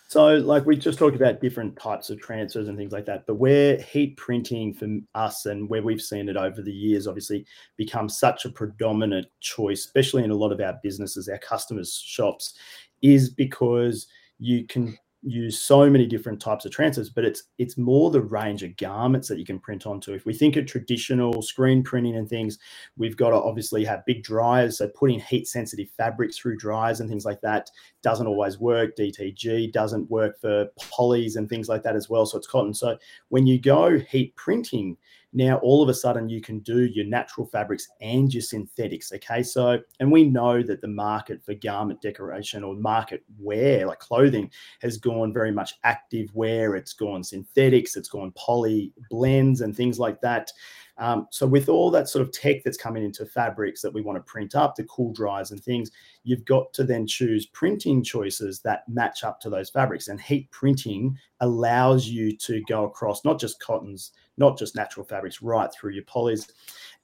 So, 0.08 0.34
like 0.34 0.66
we 0.66 0.76
just 0.76 0.98
talked 0.98 1.16
about 1.16 1.40
different 1.40 1.74
types 1.78 2.10
of 2.10 2.20
transfers 2.20 2.68
and 2.68 2.76
things 2.76 2.92
like 2.92 3.06
that, 3.06 3.26
but 3.26 3.36
where 3.36 3.78
heat 3.78 4.14
printing 4.18 4.74
for 4.74 4.86
us 5.14 5.46
and 5.46 5.66
where 5.70 5.82
we've 5.82 6.02
seen 6.02 6.28
it 6.28 6.36
over 6.36 6.60
the 6.60 6.72
years, 6.72 7.06
obviously, 7.06 7.46
becomes 7.78 8.18
such 8.18 8.44
a 8.44 8.50
predominant 8.50 9.26
choice, 9.40 9.86
especially 9.86 10.22
in 10.22 10.30
a 10.30 10.36
lot 10.36 10.52
of 10.52 10.60
our 10.60 10.78
businesses, 10.82 11.30
our 11.30 11.38
customers' 11.38 11.94
shops, 11.94 12.58
is 13.00 13.30
because 13.30 14.06
you 14.38 14.66
can 14.66 14.98
use 15.26 15.60
so 15.60 15.90
many 15.90 16.06
different 16.06 16.40
types 16.40 16.64
of 16.64 16.70
transfers, 16.70 17.10
but 17.10 17.24
it's 17.24 17.44
it's 17.58 17.76
more 17.76 18.10
the 18.10 18.20
range 18.20 18.62
of 18.62 18.76
garments 18.76 19.26
that 19.28 19.38
you 19.38 19.44
can 19.44 19.58
print 19.58 19.84
onto. 19.84 20.12
If 20.12 20.24
we 20.24 20.32
think 20.32 20.56
of 20.56 20.66
traditional 20.66 21.42
screen 21.42 21.82
printing 21.82 22.16
and 22.16 22.28
things, 22.28 22.58
we've 22.96 23.16
got 23.16 23.30
to 23.30 23.36
obviously 23.36 23.84
have 23.84 24.06
big 24.06 24.22
dryers. 24.22 24.78
So 24.78 24.88
putting 24.88 25.18
heat 25.18 25.48
sensitive 25.48 25.90
fabrics 25.90 26.38
through 26.38 26.58
dryers 26.58 27.00
and 27.00 27.08
things 27.08 27.24
like 27.24 27.40
that 27.40 27.70
doesn't 28.02 28.28
always 28.28 28.60
work. 28.60 28.96
DTG 28.96 29.72
doesn't 29.72 30.08
work 30.08 30.40
for 30.40 30.66
polys 30.78 31.36
and 31.36 31.48
things 31.48 31.68
like 31.68 31.82
that 31.82 31.96
as 31.96 32.08
well. 32.08 32.24
So 32.24 32.38
it's 32.38 32.46
cotton. 32.46 32.72
So 32.72 32.96
when 33.28 33.46
you 33.46 33.60
go 33.60 33.98
heat 33.98 34.34
printing, 34.36 34.96
now 35.36 35.58
all 35.58 35.82
of 35.82 35.88
a 35.90 35.94
sudden 35.94 36.30
you 36.30 36.40
can 36.40 36.60
do 36.60 36.86
your 36.86 37.04
natural 37.04 37.46
fabrics 37.46 37.86
and 38.00 38.32
your 38.32 38.40
synthetics. 38.40 39.12
Okay. 39.12 39.42
So, 39.42 39.78
and 40.00 40.10
we 40.10 40.24
know 40.24 40.62
that 40.62 40.80
the 40.80 40.88
market 40.88 41.44
for 41.44 41.52
garment 41.52 42.00
decoration 42.00 42.64
or 42.64 42.74
market 42.74 43.22
wear, 43.38 43.86
like 43.86 43.98
clothing, 43.98 44.50
has 44.80 44.96
gone 44.96 45.34
very 45.34 45.52
much 45.52 45.74
active 45.84 46.34
wear. 46.34 46.74
It's 46.74 46.94
gone 46.94 47.22
synthetics, 47.22 47.96
it's 47.96 48.08
gone 48.08 48.32
poly 48.34 48.94
blends 49.10 49.60
and 49.60 49.76
things 49.76 49.98
like 49.98 50.22
that. 50.22 50.50
Um, 50.98 51.28
so 51.30 51.46
with 51.46 51.68
all 51.68 51.90
that 51.90 52.08
sort 52.08 52.22
of 52.26 52.32
tech 52.32 52.64
that's 52.64 52.78
coming 52.78 53.04
into 53.04 53.26
fabrics 53.26 53.82
that 53.82 53.92
we 53.92 54.00
want 54.00 54.16
to 54.16 54.22
print 54.22 54.54
up, 54.54 54.74
the 54.74 54.84
cool 54.84 55.12
dries 55.12 55.50
and 55.50 55.62
things, 55.62 55.90
you've 56.24 56.46
got 56.46 56.72
to 56.72 56.84
then 56.84 57.06
choose 57.06 57.44
printing 57.44 58.02
choices 58.02 58.60
that 58.60 58.88
match 58.88 59.22
up 59.22 59.38
to 59.40 59.50
those 59.50 59.68
fabrics. 59.68 60.08
And 60.08 60.18
heat 60.18 60.50
printing 60.50 61.18
allows 61.40 62.06
you 62.06 62.34
to 62.38 62.62
go 62.66 62.84
across 62.84 63.22
not 63.22 63.38
just 63.38 63.60
cottons, 63.60 64.12
not 64.36 64.58
just 64.58 64.74
natural 64.74 65.04
fabrics, 65.04 65.42
right 65.42 65.70
through 65.72 65.92
your 65.92 66.04
polys. 66.04 66.50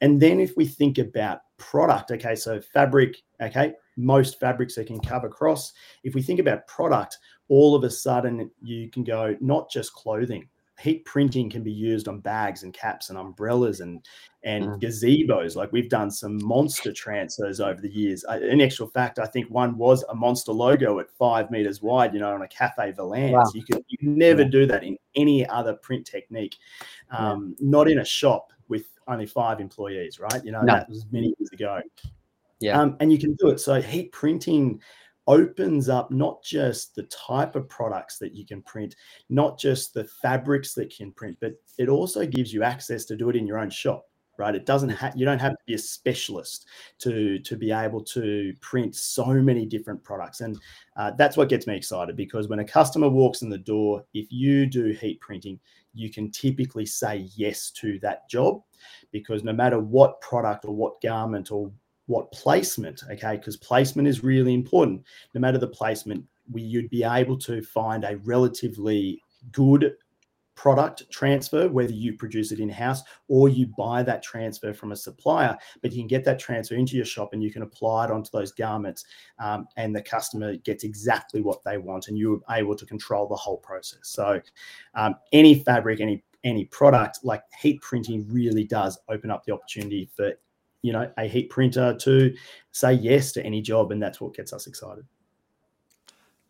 And 0.01 0.21
then 0.21 0.41
if 0.41 0.57
we 0.57 0.67
think 0.67 0.99
about 0.99 1.41
product, 1.57 2.11
okay, 2.11 2.35
so 2.35 2.61
fabric, 2.61 3.23
okay, 3.41 3.75
most 3.97 4.41
fabrics 4.41 4.75
that 4.75 4.87
can 4.87 5.01
cover 5.01 5.27
across. 5.27 5.73
If 6.03 6.15
we 6.15 6.23
think 6.23 6.41
about 6.41 6.67
product, 6.67 7.19
all 7.49 7.75
of 7.75 7.85
a 7.85 7.91
sudden 7.91 8.51
you 8.61 8.91
can 8.91 9.05
go 9.05 9.37
not 9.41 9.71
just 9.71 9.93
clothing, 9.93 10.49
heat 10.81 11.05
printing 11.05 11.51
can 11.51 11.63
be 11.63 11.73
used 11.73 12.09
on 12.09 12.21
bags 12.21 12.63
and 12.63 12.73
caps 12.73 13.11
and 13.11 13.19
umbrellas 13.19 13.81
and 13.81 14.05
and 14.45 14.65
mm. 14.65 14.81
gazebos. 14.81 15.55
Like 15.55 15.73
we've 15.73 15.89
done 15.89 16.11
some 16.11 16.43
monster 16.45 16.93
transfers 16.93 17.61
over 17.61 17.81
the 17.81 17.91
years. 17.91 18.25
in 18.43 18.61
actual 18.61 18.89
fact, 18.89 19.19
I 19.19 19.27
think 19.27 19.49
one 19.49 19.77
was 19.77 20.05
a 20.09 20.15
monster 20.15 20.53
logo 20.53 20.99
at 20.99 21.11
five 21.11 21.51
meters 21.51 21.83
wide. 21.83 22.15
You 22.15 22.21
know, 22.21 22.35
on 22.35 22.43
a 22.43 22.49
cafe 22.49 22.93
Valance. 22.93 23.33
Wow. 23.33 23.51
You 23.55 23.65
could 23.65 23.85
you 23.89 23.99
never 24.01 24.43
yeah. 24.43 24.49
do 24.49 24.67
that 24.67 24.83
in 24.83 24.97
any 25.15 25.47
other 25.47 25.75
print 25.75 26.07
technique. 26.07 26.57
Um, 27.11 27.55
yeah. 27.59 27.69
Not 27.71 27.89
in 27.89 27.99
a 27.99 28.05
shop 28.05 28.53
with 28.69 28.87
only 29.07 29.27
five 29.27 29.61
employees, 29.61 30.19
right? 30.19 30.45
You 30.45 30.53
know, 30.53 30.63
no. 30.63 30.75
that 30.75 30.89
was 30.89 31.07
many 31.13 31.35
years 31.39 31.51
ago. 31.53 31.81
Yeah, 32.61 32.81
um, 32.81 32.97
and 33.01 33.13
you 33.13 33.19
can 33.19 33.35
do 33.35 33.49
it. 33.49 33.59
So 33.59 33.81
heat 33.81 34.13
printing 34.13 34.81
opens 35.27 35.89
up 35.89 36.11
not 36.11 36.43
just 36.43 36.95
the 36.95 37.05
type 37.05 37.57
of 37.57 37.69
products 37.69 38.19
that 38.19 38.35
you 38.35 38.45
can 38.45 38.63
print, 38.63 38.97
not 39.29 39.59
just 39.59 39.95
the 39.95 40.05
fabrics 40.05 40.75
that 40.75 40.95
can 40.95 41.13
print, 41.13 41.37
but 41.41 41.55
it 41.79 41.89
also 41.89 42.27
gives 42.27 42.53
you 42.53 42.63
access 42.63 43.05
to 43.07 43.17
do 43.17 43.29
it 43.29 43.37
in 43.37 43.47
your 43.47 43.59
own 43.59 43.71
shop 43.71 44.07
right? 44.39 44.55
It 44.55 44.67
doesn't 44.67 44.89
have 44.89 45.15
you 45.17 45.25
don't 45.25 45.41
have 45.41 45.53
to 45.53 45.65
be 45.67 45.75
a 45.75 45.79
specialist 45.79 46.67
to 47.01 47.39
to 47.41 47.57
be 47.57 47.71
able 47.71 48.03
to 48.05 48.53
print 48.61 48.97
so 48.97 49.27
many 49.27 49.67
different 49.67 50.03
products. 50.03 50.41
And 50.41 50.59
uh, 50.97 51.13
that's 51.17 51.37
what 51.37 51.49
gets 51.49 51.67
me 51.67 51.77
excited 51.77 52.17
because 52.17 52.49
when 52.49 52.59
a 52.59 52.65
customer 52.65 53.09
walks 53.09 53.43
in 53.43 53.51
the 53.51 53.59
door 53.59 54.05
if 54.15 54.27
you 54.31 54.67
do 54.67 54.87
heat 54.87 55.21
printing 55.21 55.59
you 55.95 56.11
can 56.11 56.31
typically 56.31 56.87
say 56.87 57.29
yes 57.37 57.71
to 57.71 57.99
that 58.01 58.29
job 58.29 58.63
because 59.11 59.45
no 59.45 59.53
matter 59.53 59.79
what 59.79 60.21
product 60.21 60.65
or 60.65 60.75
what 60.75 61.01
garment 61.03 61.51
or 61.51 61.71
what 62.07 62.31
placement, 62.33 63.03
okay, 63.11 63.37
because 63.37 63.57
placement 63.57 64.09
is 64.09 64.25
really 64.25 64.55
important. 64.55 65.03
No 65.35 65.41
matter 65.41 65.59
the 65.59 65.69
placement, 65.69 66.25
we, 66.51 66.63
you'd 66.63 66.91
be 66.91 67.05
able 67.05 67.39
to 67.39 67.63
find 67.63 68.05
a 68.05 68.17
relatively 68.19 69.21
good 69.53 69.95
product 70.55 71.11
transfer, 71.11 71.69
whether 71.69 71.93
you 71.93 72.13
produce 72.13 72.53
it 72.53 72.61
in 72.61 72.69
house 72.69 73.03
or 73.29 73.49
you 73.49 73.67
buy 73.79 74.03
that 74.03 74.23
transfer 74.23 74.73
from 74.73 74.93
a 74.93 74.97
supplier, 74.97 75.57
but 75.81 75.93
you 75.93 76.03
can 76.03 76.07
get 76.07 76.25
that 76.25 76.39
transfer 76.39 76.75
into 76.75 76.95
your 76.95 77.05
shop 77.05 77.31
and 77.33 77.43
you 77.43 77.53
can 77.53 77.63
apply 77.63 78.05
it 78.05 78.11
onto 78.11 78.31
those 78.33 78.53
garments, 78.53 79.05
um, 79.39 79.67
and 79.77 79.95
the 79.95 80.03
customer 80.03 80.57
gets 80.59 80.85
exactly 80.85 81.41
what 81.41 81.65
they 81.65 81.79
want, 81.79 82.09
and 82.09 82.19
you're 82.19 82.41
able 82.51 82.77
to 82.77 82.87
control 82.87 83.27
the 83.27 83.35
whole 83.35 83.59
process. 83.59 84.01
So, 84.03 84.41
um, 84.95 85.15
any 85.33 85.63
fabric, 85.63 86.01
any 86.01 86.23
any 86.45 86.65
product 86.67 87.21
like 87.23 87.43
heat 87.61 87.81
printing 87.83 88.27
really 88.29 88.65
does 88.65 88.99
open 89.09 89.31
up 89.31 89.45
the 89.45 89.53
opportunity 89.53 90.11
for 90.15 90.33
you 90.83 90.93
know 90.93 91.11
a 91.17 91.25
heat 91.27 91.51
printer 91.51 91.97
to 92.01 92.35
say 92.73 92.93
yes 92.93 93.33
to 93.33 93.45
any 93.45 93.63
job, 93.63 93.93
and 93.93 94.03
that's 94.03 94.21
what 94.21 94.35
gets 94.35 94.53
us 94.53 94.67
excited. 94.67 95.05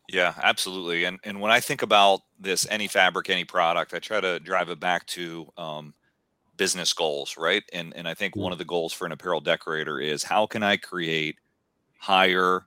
Yeah, 0.09 0.35
absolutely. 0.43 1.05
And 1.05 1.19
and 1.25 1.41
when 1.41 1.53
I 1.53 1.61
think 1.61 1.83
about 1.83 2.21
this, 2.39 2.67
any 2.71 2.89
fabric, 2.89 3.31
any 3.31 3.45
product, 3.45 3.95
I 3.95 3.99
try 3.99 4.21
to 4.21 4.41
drive 4.41 4.69
it 4.69 4.81
back 4.81 5.07
to 5.09 5.49
um, 5.57 5.95
business 6.57 6.93
goals, 6.93 7.37
right? 7.39 7.63
And 7.73 7.95
and 7.97 8.09
I 8.09 8.15
think 8.15 8.37
one 8.37 8.53
of 8.53 8.59
the 8.59 8.65
goals 8.65 8.93
for 8.93 9.07
an 9.07 9.13
apparel 9.13 9.41
decorator 9.41 10.01
is 10.01 10.23
how 10.23 10.47
can 10.47 10.63
I 10.63 10.77
create 10.77 11.37
higher 11.99 12.67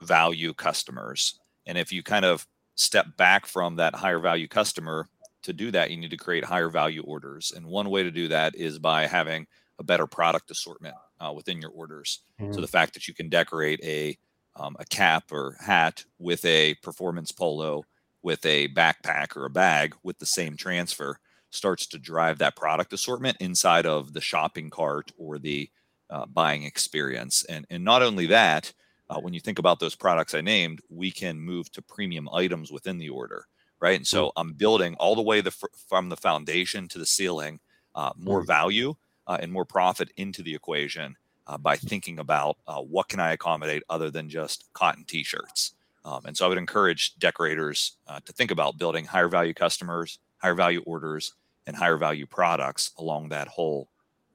value 0.00 0.54
customers? 0.54 1.38
And 1.66 1.76
if 1.76 1.92
you 1.92 2.02
kind 2.02 2.24
of 2.24 2.46
step 2.76 3.16
back 3.16 3.46
from 3.46 3.76
that 3.76 3.94
higher 3.94 4.18
value 4.18 4.48
customer, 4.48 5.06
to 5.42 5.52
do 5.52 5.70
that, 5.70 5.90
you 5.90 5.96
need 5.96 6.10
to 6.10 6.16
create 6.16 6.44
higher 6.44 6.68
value 6.68 7.02
orders. 7.02 7.52
And 7.54 7.66
one 7.66 7.90
way 7.90 8.02
to 8.02 8.10
do 8.10 8.28
that 8.28 8.54
is 8.54 8.78
by 8.78 9.06
having 9.06 9.46
a 9.80 9.84
better 9.84 10.06
product 10.06 10.50
assortment 10.50 10.94
uh, 11.18 11.32
within 11.34 11.60
your 11.60 11.70
orders. 11.70 12.20
Mm. 12.40 12.54
So 12.54 12.60
the 12.60 12.68
fact 12.68 12.94
that 12.94 13.08
you 13.08 13.14
can 13.14 13.28
decorate 13.28 13.80
a 13.82 14.16
um, 14.56 14.76
a 14.78 14.84
cap 14.84 15.32
or 15.32 15.56
hat 15.60 16.04
with 16.18 16.44
a 16.44 16.74
performance 16.82 17.32
polo, 17.32 17.84
with 18.22 18.44
a 18.44 18.68
backpack 18.68 19.36
or 19.36 19.46
a 19.46 19.50
bag 19.50 19.94
with 20.02 20.18
the 20.18 20.26
same 20.26 20.56
transfer 20.56 21.18
starts 21.50 21.86
to 21.86 21.98
drive 21.98 22.38
that 22.38 22.56
product 22.56 22.92
assortment 22.92 23.36
inside 23.40 23.86
of 23.86 24.12
the 24.12 24.20
shopping 24.20 24.68
cart 24.68 25.12
or 25.16 25.38
the 25.38 25.70
uh, 26.10 26.26
buying 26.26 26.64
experience. 26.64 27.44
And, 27.48 27.66
and 27.70 27.84
not 27.84 28.02
only 28.02 28.26
that, 28.26 28.72
uh, 29.08 29.20
when 29.20 29.32
you 29.32 29.40
think 29.40 29.58
about 29.58 29.80
those 29.80 29.96
products 29.96 30.34
I 30.34 30.40
named, 30.40 30.80
we 30.88 31.10
can 31.10 31.40
move 31.40 31.70
to 31.72 31.82
premium 31.82 32.28
items 32.32 32.70
within 32.70 32.98
the 32.98 33.08
order, 33.08 33.46
right? 33.80 33.96
And 33.96 34.06
so 34.06 34.32
I'm 34.36 34.52
building 34.52 34.94
all 34.96 35.16
the 35.16 35.22
way 35.22 35.40
the, 35.40 35.54
from 35.88 36.08
the 36.08 36.16
foundation 36.16 36.86
to 36.88 36.98
the 36.98 37.06
ceiling, 37.06 37.60
uh, 37.94 38.12
more 38.16 38.42
value 38.42 38.94
uh, 39.30 39.38
and 39.40 39.52
more 39.52 39.64
profit 39.64 40.10
into 40.16 40.42
the 40.42 40.52
equation 40.52 41.16
uh, 41.46 41.56
by 41.56 41.76
thinking 41.76 42.18
about 42.18 42.56
uh, 42.66 42.80
what 42.80 43.08
can 43.08 43.20
I 43.20 43.32
accommodate 43.32 43.84
other 43.88 44.10
than 44.10 44.28
just 44.28 44.64
cotton 44.72 45.04
t-shirts. 45.04 45.74
Um, 46.04 46.22
and 46.26 46.36
so 46.36 46.46
I 46.46 46.48
would 46.48 46.58
encourage 46.58 47.16
decorators 47.18 47.92
uh, 48.08 48.18
to 48.24 48.32
think 48.32 48.50
about 48.50 48.76
building 48.76 49.04
higher 49.04 49.28
value 49.28 49.54
customers, 49.54 50.18
higher 50.38 50.56
value 50.56 50.82
orders, 50.84 51.34
and 51.68 51.76
higher 51.76 51.96
value 51.96 52.26
products 52.26 52.90
along 52.98 53.28
that 53.28 53.46
whole 53.46 53.88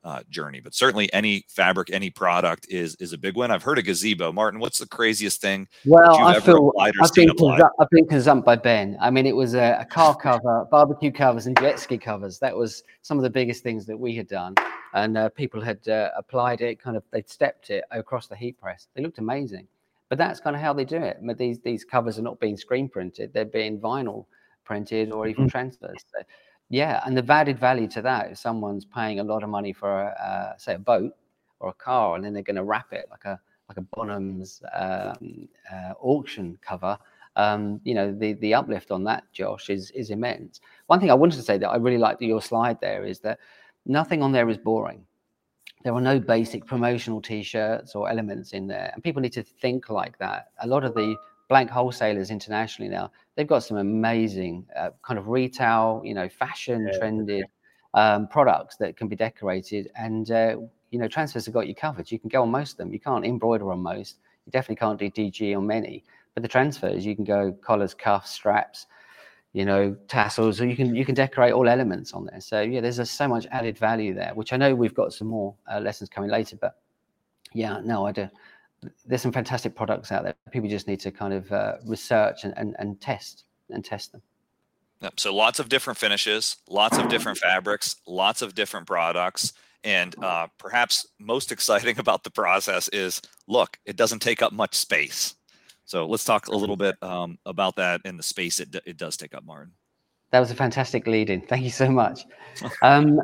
uh, 0.06 0.22
journey. 0.30 0.62
But 0.62 0.76
certainly, 0.76 1.12
any 1.12 1.44
fabric, 1.50 1.90
any 1.92 2.12
product 2.12 2.68
is 2.70 2.96
is 3.00 3.12
a 3.12 3.18
big 3.18 3.36
one. 3.36 3.50
I've 3.50 3.64
heard 3.64 3.80
a 3.80 3.82
gazebo. 3.82 4.32
Martin, 4.32 4.60
what's 4.60 4.78
the 4.78 4.88
craziest 4.88 5.42
thing? 5.42 5.68
Well, 5.84 6.24
I 6.24 6.40
feel 6.40 6.72
I've 6.80 6.94
been, 7.16 7.30
consu- 7.30 7.70
I've 7.80 7.90
been 7.90 8.06
consumed 8.06 8.46
by 8.46 8.56
Ben. 8.56 8.98
I 9.02 9.10
mean, 9.10 9.26
it 9.26 9.36
was 9.36 9.56
a, 9.56 9.80
a 9.82 9.86
car 9.86 10.16
cover, 10.16 10.68
barbecue 10.70 11.12
covers, 11.12 11.48
and 11.48 11.60
jet 11.60 11.80
ski 11.80 11.98
covers. 11.98 12.38
That 12.38 12.56
was 12.56 12.84
some 13.02 13.18
of 13.18 13.24
the 13.24 13.32
biggest 13.32 13.64
things 13.64 13.88
that 13.88 13.98
we 13.98 14.16
had 14.16 14.28
done 14.28 14.54
and 14.96 15.18
uh, 15.18 15.30
people 15.30 15.62
had 15.62 15.88
uh, 15.90 16.10
applied 16.18 16.62
it, 16.62 16.82
kind 16.82 16.98
of 16.98 17.04
they'd 17.12 17.30
stepped 17.30 17.70
it 17.70 17.84
across 17.92 18.28
the 18.28 18.36
heat 18.36 18.60
press. 18.60 18.88
They 18.96 19.04
looked 19.04 19.20
amazing, 19.20 19.68
but 20.10 20.18
that's 20.18 20.40
kind 20.40 20.56
of 20.56 20.62
how 20.62 20.74
they 20.74 20.86
do 20.86 20.98
it. 20.98 21.20
But 21.22 21.38
these 21.38 21.60
these 21.60 21.84
covers 21.84 22.18
are 22.18 22.24
not 22.24 22.40
being 22.40 22.58
screen 22.58 22.90
printed; 22.90 23.34
they're 23.34 23.46
being 23.46 23.80
vinyl 23.80 24.26
printed 24.64 25.12
or 25.12 25.28
even 25.28 25.44
mm-hmm. 25.44 25.52
transfers. 25.52 26.04
So, 26.16 26.24
yeah, 26.70 27.04
and 27.06 27.16
the 27.16 27.32
added 27.32 27.60
value 27.60 27.88
to 27.90 28.02
that 28.02 28.32
if 28.32 28.38
someone's 28.38 28.86
paying 28.86 29.20
a 29.20 29.24
lot 29.24 29.44
of 29.44 29.50
money 29.50 29.74
for, 29.74 30.02
a, 30.02 30.08
uh, 30.08 30.58
say, 30.58 30.74
a 30.74 30.80
boat 30.80 31.14
or 31.60 31.70
a 31.70 31.74
car, 31.74 32.16
and 32.16 32.24
then 32.24 32.34
they're 32.34 32.42
going 32.42 32.56
to 32.56 32.64
wrap 32.64 32.92
it 32.94 33.06
like 33.12 33.26
a 33.26 33.40
like 33.68 33.78
a 33.78 33.82
Bonhams 33.82 34.62
um, 34.74 35.48
uh, 35.72 35.94
auction 36.00 36.58
cover. 36.62 36.98
Um, 37.36 37.82
you 37.84 37.96
know, 37.96 38.14
the 38.14 38.34
the 38.34 38.54
uplift 38.54 38.92
on 38.92 39.04
that, 39.04 39.26
Josh, 39.34 39.70
is 39.70 39.92
is 39.92 40.10
immense. 40.10 40.62
One 40.88 41.02
thing 41.02 41.12
I 41.12 41.16
wanted 41.16 41.36
to 41.36 41.42
say 41.42 41.58
that 41.58 41.70
I 41.70 41.76
really 41.76 41.98
liked 41.98 42.22
your 42.22 42.42
slide 42.42 42.80
there 42.80 43.04
is 43.04 43.20
that 43.20 43.40
Nothing 43.86 44.24
on 44.24 44.32
there 44.32 44.50
is 44.50 44.58
boring. 44.58 45.06
There 45.84 45.94
are 45.94 46.02
no 46.02 46.20
basic 46.20 46.66
promotional 46.66 47.22
T-shirts 47.22 47.94
or 47.94 48.10
elements 48.10 48.54
in 48.54 48.66
there, 48.66 48.90
and 48.94 49.04
people 49.04 49.22
need 49.22 49.34
to 49.34 49.44
think 49.44 49.90
like 49.90 50.18
that. 50.18 50.48
A 50.62 50.68
lot 50.68 50.84
of 50.84 50.96
the 50.96 51.16
blank 51.48 51.70
wholesalers 51.70 52.32
internationally 52.32 52.90
now, 52.90 53.12
they've 53.36 53.46
got 53.46 53.60
some 53.60 53.78
amazing 53.78 54.66
uh, 54.76 54.90
kind 55.04 55.20
of 55.20 55.28
retail, 55.28 56.02
you 56.04 56.16
know, 56.16 56.28
fashion 56.28 56.90
yeah. 56.92 56.98
trended 56.98 57.46
um, 57.94 58.28
products 58.28 58.78
that 58.78 58.98
can 58.98 59.08
be 59.08 59.16
decorated, 59.16 59.92
and 59.96 60.32
uh, 60.32 60.58
you 60.90 60.98
know, 60.98 61.08
transfers 61.08 61.46
have 61.46 61.54
got 61.54 61.68
you 61.68 61.76
covered. 61.76 62.12
You 62.12 62.18
can 62.18 62.30
go 62.30 62.42
on 62.42 62.50
most 62.50 62.72
of 62.72 62.78
them. 62.78 62.92
You 62.92 63.00
can't 63.00 63.24
embroider 63.24 63.72
on 63.72 63.80
most. 63.80 64.18
You 64.48 64.52
definitely 64.52 64.78
can't 64.78 65.00
do 65.00 65.12
DTG 65.12 65.56
on 65.56 65.68
many, 65.68 66.04
but 66.34 66.42
the 66.42 66.50
transfers 66.50 67.06
you 67.06 67.16
can 67.16 67.26
go 67.26 67.52
collars, 67.62 67.94
cuffs, 67.94 68.32
straps 68.32 68.88
you 69.56 69.64
know, 69.64 69.96
tassels, 70.10 70.60
or 70.60 70.68
you 70.68 70.76
can 70.76 70.94
you 70.94 71.06
can 71.06 71.16
decorate 71.16 71.54
all 71.54 71.70
elements 71.70 72.12
on 72.12 72.26
there. 72.26 72.42
So 72.42 72.60
yeah, 72.60 72.82
there's 72.82 73.00
a, 73.00 73.06
so 73.06 73.26
much 73.26 73.48
added 73.52 73.78
value 73.78 74.14
there, 74.14 74.34
which 74.34 74.52
I 74.52 74.58
know 74.58 74.76
we've 74.76 74.94
got 74.94 75.14
some 75.14 75.30
more 75.30 75.56
uh, 75.72 75.80
lessons 75.80 76.10
coming 76.10 76.30
later. 76.30 76.58
But 76.58 76.76
yeah, 77.54 77.80
no, 77.82 78.06
I 78.06 78.12
do. 78.12 78.28
There's 79.06 79.22
some 79.22 79.32
fantastic 79.32 79.74
products 79.74 80.12
out 80.12 80.24
there. 80.24 80.36
People 80.52 80.70
just 80.70 80.90
need 80.90 81.00
to 81.00 81.10
kind 81.10 81.34
of 81.34 81.50
uh, 81.54 81.76
research 81.86 82.44
and, 82.44 82.54
and, 82.58 82.76
and 82.80 83.00
test 83.00 83.46
and 83.70 83.84
test 83.84 84.12
them. 84.12 84.22
Yep. 85.00 85.22
So 85.22 85.34
lots 85.34 85.60
of 85.62 85.70
different 85.70 86.00
finishes, 86.00 86.58
lots 86.68 86.98
of 86.98 87.08
different 87.08 87.38
fabrics, 87.38 87.96
lots 88.06 88.42
of 88.42 88.56
different 88.56 88.88
products. 88.88 89.54
And 89.86 90.22
uh, 90.22 90.48
perhaps 90.58 91.08
most 91.18 91.52
exciting 91.54 91.98
about 91.98 92.26
the 92.26 92.30
process 92.30 92.90
is 92.90 93.22
look, 93.48 93.80
it 93.86 93.96
doesn't 93.96 94.20
take 94.20 94.42
up 94.42 94.52
much 94.52 94.76
space. 94.76 95.34
So 95.86 96.08
let's 96.08 96.26
talk 96.26 96.48
a 96.48 96.56
little 96.56 96.76
bit 96.76 97.02
um, 97.02 97.38
about 97.46 97.76
that 97.78 98.02
and 98.06 98.18
the 98.18 98.24
space 98.24 98.60
it, 98.60 98.76
it 98.86 98.98
does 98.98 99.18
take 99.18 99.36
up, 99.36 99.46
Martin. 99.46 99.72
That 100.32 100.40
was 100.40 100.52
a 100.52 100.56
fantastic 100.56 101.08
lead 101.08 101.30
in. 101.30 101.42
Thank 101.42 101.64
you 101.64 101.70
so 101.70 101.90
much. 101.90 102.26
Um, 102.82 103.20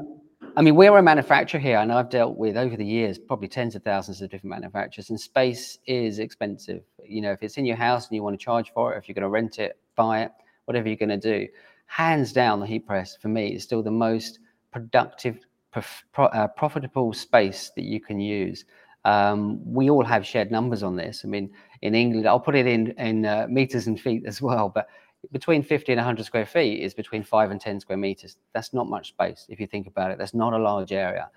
I 0.57 0.61
mean, 0.61 0.75
we're 0.75 0.97
a 0.97 1.03
manufacturer 1.03 1.61
here, 1.61 1.77
and 1.77 1.93
I've 1.93 2.09
dealt 2.09 2.35
with 2.35 2.57
over 2.57 2.75
the 2.75 2.85
years 2.85 3.17
probably 3.17 3.47
tens 3.47 3.75
of 3.75 3.83
thousands 3.83 4.21
of 4.21 4.29
different 4.29 4.49
manufacturers, 4.49 5.09
and 5.09 5.19
space 5.19 5.77
is 5.87 6.19
expensive. 6.19 6.83
You 7.05 7.21
know, 7.21 7.31
if 7.31 7.41
it's 7.41 7.57
in 7.57 7.65
your 7.65 7.77
house 7.77 8.07
and 8.07 8.15
you 8.15 8.23
want 8.23 8.37
to 8.37 8.43
charge 8.43 8.71
for 8.73 8.93
it, 8.93 8.97
if 8.97 9.07
you're 9.07 9.13
going 9.13 9.23
to 9.23 9.29
rent 9.29 9.59
it, 9.59 9.79
buy 9.95 10.23
it, 10.23 10.31
whatever 10.65 10.89
you're 10.89 10.97
going 10.97 11.09
to 11.09 11.17
do, 11.17 11.47
hands 11.85 12.33
down, 12.33 12.59
the 12.59 12.65
heat 12.65 12.85
press 12.85 13.15
for 13.15 13.29
me 13.29 13.53
is 13.53 13.63
still 13.63 13.81
the 13.81 13.91
most 13.91 14.39
productive, 14.71 15.39
prof- 15.71 16.03
uh, 16.17 16.47
profitable 16.47 17.13
space 17.13 17.71
that 17.75 17.85
you 17.85 18.01
can 18.01 18.19
use. 18.19 18.65
Um, 19.05 19.61
we 19.65 19.89
all 19.89 20.03
have 20.03 20.25
shared 20.25 20.51
numbers 20.51 20.83
on 20.83 20.95
this. 20.95 21.21
I 21.23 21.27
mean, 21.27 21.49
in 21.81 21.95
England, 21.95 22.27
I'll 22.27 22.39
put 22.39 22.55
it 22.55 22.67
in 22.67 22.91
in 22.91 23.25
uh, 23.25 23.47
meters 23.49 23.87
and 23.87 23.99
feet 23.99 24.23
as 24.25 24.41
well, 24.41 24.69
but 24.69 24.87
between 25.31 25.61
50 25.61 25.91
and 25.91 25.99
100 25.99 26.25
square 26.25 26.45
feet 26.45 26.81
is 26.81 26.93
between 26.93 27.23
five 27.23 27.51
and 27.51 27.61
10 27.61 27.79
square 27.79 27.97
meters. 27.97 28.37
That's 28.53 28.73
not 28.73 28.89
much 28.89 29.09
space 29.09 29.45
if 29.49 29.59
you 29.59 29.67
think 29.67 29.87
about 29.87 30.09
it. 30.11 30.17
That's 30.17 30.33
not 30.33 30.53
a 30.53 30.57
large 30.57 30.91
area. 30.91 31.29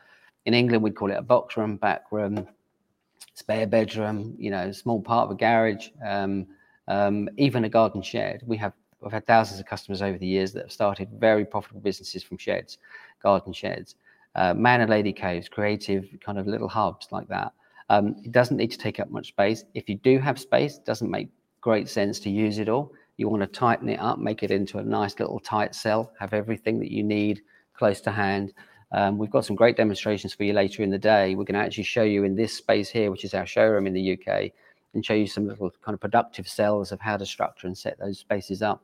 In 0.47 0.55
England, 0.55 0.83
we'd 0.83 0.97
call 0.97 1.11
it 1.11 1.19
a 1.19 1.23
box 1.23 1.57
room, 1.57 1.77
back 1.77 2.11
room, 2.11 2.49
spare 3.35 3.67
bedroom, 3.67 4.35
you 4.39 4.51
know, 4.51 4.73
small 4.73 5.03
part 5.03 5.27
of 5.27 5.33
a 5.33 5.35
garage, 5.35 5.89
um, 6.07 6.47
um, 6.89 7.29
even 7.37 7.65
a 7.65 7.69
garden 7.69 8.01
shed. 8.03 8.43
We 8.47 8.57
have 8.59 8.73
I've 9.05 9.13
had 9.13 9.27
thousands 9.27 9.61
of 9.61 9.67
customers 9.67 10.01
over 10.01 10.17
the 10.17 10.27
years 10.27 10.53
that 10.55 10.63
have 10.63 10.73
started 10.73 11.11
very 11.19 11.45
profitable 11.45 11.83
businesses 11.83 12.23
from 12.23 12.39
sheds, 12.39 12.79
garden 13.23 13.53
sheds 13.53 13.97
uh, 14.35 14.55
man 14.55 14.81
and 14.81 14.91
lady 14.91 15.13
caves, 15.13 15.49
creative 15.49 16.07
kind 16.21 16.39
of 16.39 16.47
little 16.47 16.69
hubs 16.69 17.09
like 17.11 17.29
that. 17.29 17.53
Um, 17.91 18.17
it 18.25 18.33
doesn't 18.33 18.57
need 18.57 18.71
to 18.73 18.79
take 18.79 19.01
up 19.01 19.11
much 19.11 19.29
space. 19.29 19.65
If 19.75 19.89
you 19.89 19.97
do 19.97 20.19
have 20.19 20.39
space, 20.39 20.79
it 20.79 20.85
doesn't 20.85 21.11
make 21.11 21.29
great 21.61 21.89
sense 21.89 22.19
to 22.21 22.31
use 22.31 22.59
it 22.59 22.69
all. 22.69 22.93
You 23.17 23.29
want 23.29 23.43
to 23.43 23.47
tighten 23.47 23.89
it 23.89 24.01
up, 24.01 24.19
make 24.19 24.43
it 24.43 24.51
into 24.51 24.79
a 24.79 24.83
nice 24.83 25.19
little 25.19 25.39
tight 25.39 25.75
cell, 25.75 26.13
have 26.19 26.33
everything 26.33 26.81
that 26.81 26.91
you 26.91 27.03
need 27.03 27.43
close 27.75 28.01
to 28.03 28.11
hand. 28.11 28.53
Um, 28.93 29.19
we've 29.19 29.31
got 29.31 29.45
some 29.45 29.57
great 29.57 29.77
demonstrations 29.77 30.35
for 30.35 30.45
you 30.45 30.53
later 30.53 30.83
in 30.83 30.91
the 30.91 30.99
day. 30.99 31.35
We're 31.35 31.45
going 31.45 31.61
to 31.61 31.65
actually 31.65 31.85
show 31.85 32.03
you 32.03 32.25
in 32.25 32.37
this 32.37 32.53
space 32.55 32.89
here, 32.89 33.11
which 33.11 33.25
is 33.25 33.35
our 33.35 33.47
showroom 33.47 33.87
in 33.87 33.93
the 33.93 34.13
UK, 34.13 34.53
and 34.95 35.05
show 35.05 35.15
you 35.15 35.27
some 35.27 35.49
little 35.49 35.71
kind 35.83 35.95
of 35.95 36.01
productive 36.01 36.49
cells 36.49 36.93
of 36.93 37.01
how 37.01 37.17
to 37.17 37.27
structure 37.27 37.67
and 37.67 37.77
set 37.77 37.99
those 37.99 38.19
spaces 38.19 38.63
up. 38.63 38.83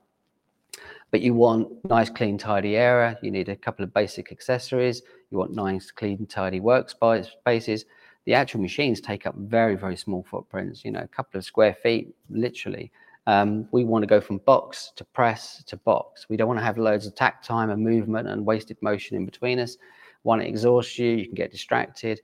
But 1.10 1.20
you 1.20 1.34
want 1.34 1.84
nice, 1.84 2.10
clean, 2.10 2.38
tidy 2.38 2.76
area. 2.76 3.18
You 3.22 3.30
need 3.30 3.48
a 3.48 3.56
couple 3.56 3.84
of 3.84 3.92
basic 3.92 4.32
accessories. 4.32 5.02
You 5.30 5.38
want 5.38 5.52
nice, 5.52 5.90
clean, 5.90 6.26
tidy 6.26 6.60
workspaces. 6.60 7.84
The 8.30 8.36
actual 8.36 8.60
machines 8.60 9.00
take 9.00 9.26
up 9.26 9.34
very, 9.34 9.74
very 9.74 9.96
small 9.96 10.22
footprints, 10.22 10.84
you 10.84 10.92
know, 10.92 11.00
a 11.00 11.08
couple 11.08 11.36
of 11.36 11.44
square 11.44 11.74
feet, 11.74 12.14
literally. 12.28 12.92
Um, 13.26 13.66
we 13.72 13.82
want 13.82 14.04
to 14.04 14.06
go 14.06 14.20
from 14.20 14.38
box 14.38 14.92
to 14.94 15.04
press 15.04 15.64
to 15.64 15.76
box. 15.78 16.28
We 16.28 16.36
don't 16.36 16.46
want 16.46 16.60
to 16.60 16.64
have 16.64 16.78
loads 16.78 17.08
of 17.08 17.16
tack 17.16 17.42
time 17.42 17.70
and 17.70 17.82
movement 17.82 18.28
and 18.28 18.46
wasted 18.46 18.76
motion 18.82 19.16
in 19.16 19.24
between 19.24 19.58
us. 19.58 19.78
One, 20.22 20.40
it 20.40 20.46
exhausts 20.46 20.96
you, 20.96 21.08
you 21.08 21.26
can 21.26 21.34
get 21.34 21.50
distracted. 21.50 22.20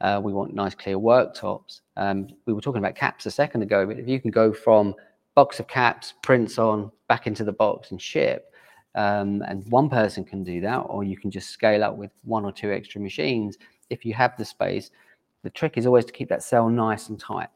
Uh, 0.00 0.18
we 0.24 0.32
want 0.32 0.54
nice 0.54 0.74
clear 0.74 0.96
worktops. 0.96 1.82
Um, 1.98 2.28
we 2.46 2.54
were 2.54 2.62
talking 2.62 2.78
about 2.78 2.94
caps 2.94 3.26
a 3.26 3.30
second 3.30 3.60
ago, 3.60 3.84
but 3.84 3.98
if 3.98 4.08
you 4.08 4.18
can 4.18 4.30
go 4.30 4.54
from 4.54 4.94
box 5.34 5.60
of 5.60 5.68
caps, 5.68 6.14
prints 6.22 6.58
on, 6.58 6.90
back 7.06 7.26
into 7.26 7.44
the 7.44 7.52
box 7.52 7.90
and 7.90 8.00
ship, 8.00 8.54
um, 8.94 9.42
and 9.42 9.70
one 9.70 9.90
person 9.90 10.24
can 10.24 10.42
do 10.42 10.62
that, 10.62 10.78
or 10.78 11.04
you 11.04 11.18
can 11.18 11.30
just 11.30 11.50
scale 11.50 11.84
up 11.84 11.98
with 11.98 12.12
one 12.24 12.46
or 12.46 12.50
two 12.50 12.72
extra 12.72 12.98
machines. 12.98 13.58
If 13.90 14.06
you 14.06 14.14
have 14.14 14.38
the 14.38 14.44
space, 14.46 14.90
the 15.42 15.50
trick 15.50 15.76
is 15.76 15.86
always 15.86 16.04
to 16.04 16.12
keep 16.12 16.28
that 16.28 16.42
cell 16.42 16.68
nice 16.68 17.08
and 17.08 17.18
tight, 17.18 17.48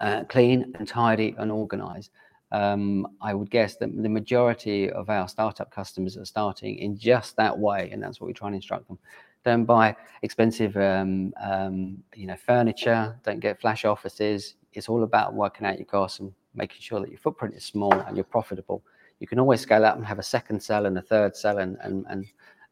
uh, 0.00 0.24
clean 0.24 0.72
and 0.78 0.86
tidy 0.86 1.34
and 1.38 1.50
organized. 1.50 2.10
Um, 2.52 3.06
I 3.20 3.32
would 3.32 3.50
guess 3.50 3.76
that 3.76 3.90
the 4.02 4.08
majority 4.08 4.90
of 4.90 5.08
our 5.08 5.26
startup 5.26 5.70
customers 5.70 6.18
are 6.18 6.24
starting 6.26 6.78
in 6.78 6.98
just 6.98 7.34
that 7.36 7.58
way, 7.58 7.90
and 7.90 8.02
that's 8.02 8.20
what 8.20 8.26
we 8.26 8.34
try 8.34 8.48
and 8.48 8.54
instruct 8.54 8.88
them. 8.88 8.98
Don't 9.44 9.64
buy 9.64 9.96
expensive, 10.20 10.76
um, 10.76 11.32
um, 11.42 11.98
you 12.14 12.26
know, 12.26 12.36
furniture. 12.36 13.18
Don't 13.24 13.40
get 13.40 13.60
flash 13.60 13.84
offices. 13.84 14.54
It's 14.74 14.88
all 14.88 15.02
about 15.02 15.34
working 15.34 15.66
out 15.66 15.78
your 15.78 15.86
costs 15.86 16.20
and 16.20 16.32
making 16.54 16.80
sure 16.80 17.00
that 17.00 17.08
your 17.08 17.18
footprint 17.18 17.54
is 17.54 17.64
small 17.64 17.92
and 17.92 18.16
you're 18.16 18.24
profitable. 18.24 18.84
You 19.18 19.26
can 19.26 19.40
always 19.40 19.60
scale 19.60 19.84
up 19.84 19.96
and 19.96 20.04
have 20.04 20.18
a 20.18 20.22
second 20.22 20.62
cell 20.62 20.86
and 20.86 20.96
a 20.98 21.02
third 21.02 21.34
cell 21.36 21.58
and 21.58 21.76
and 21.80 22.04
and, 22.08 22.26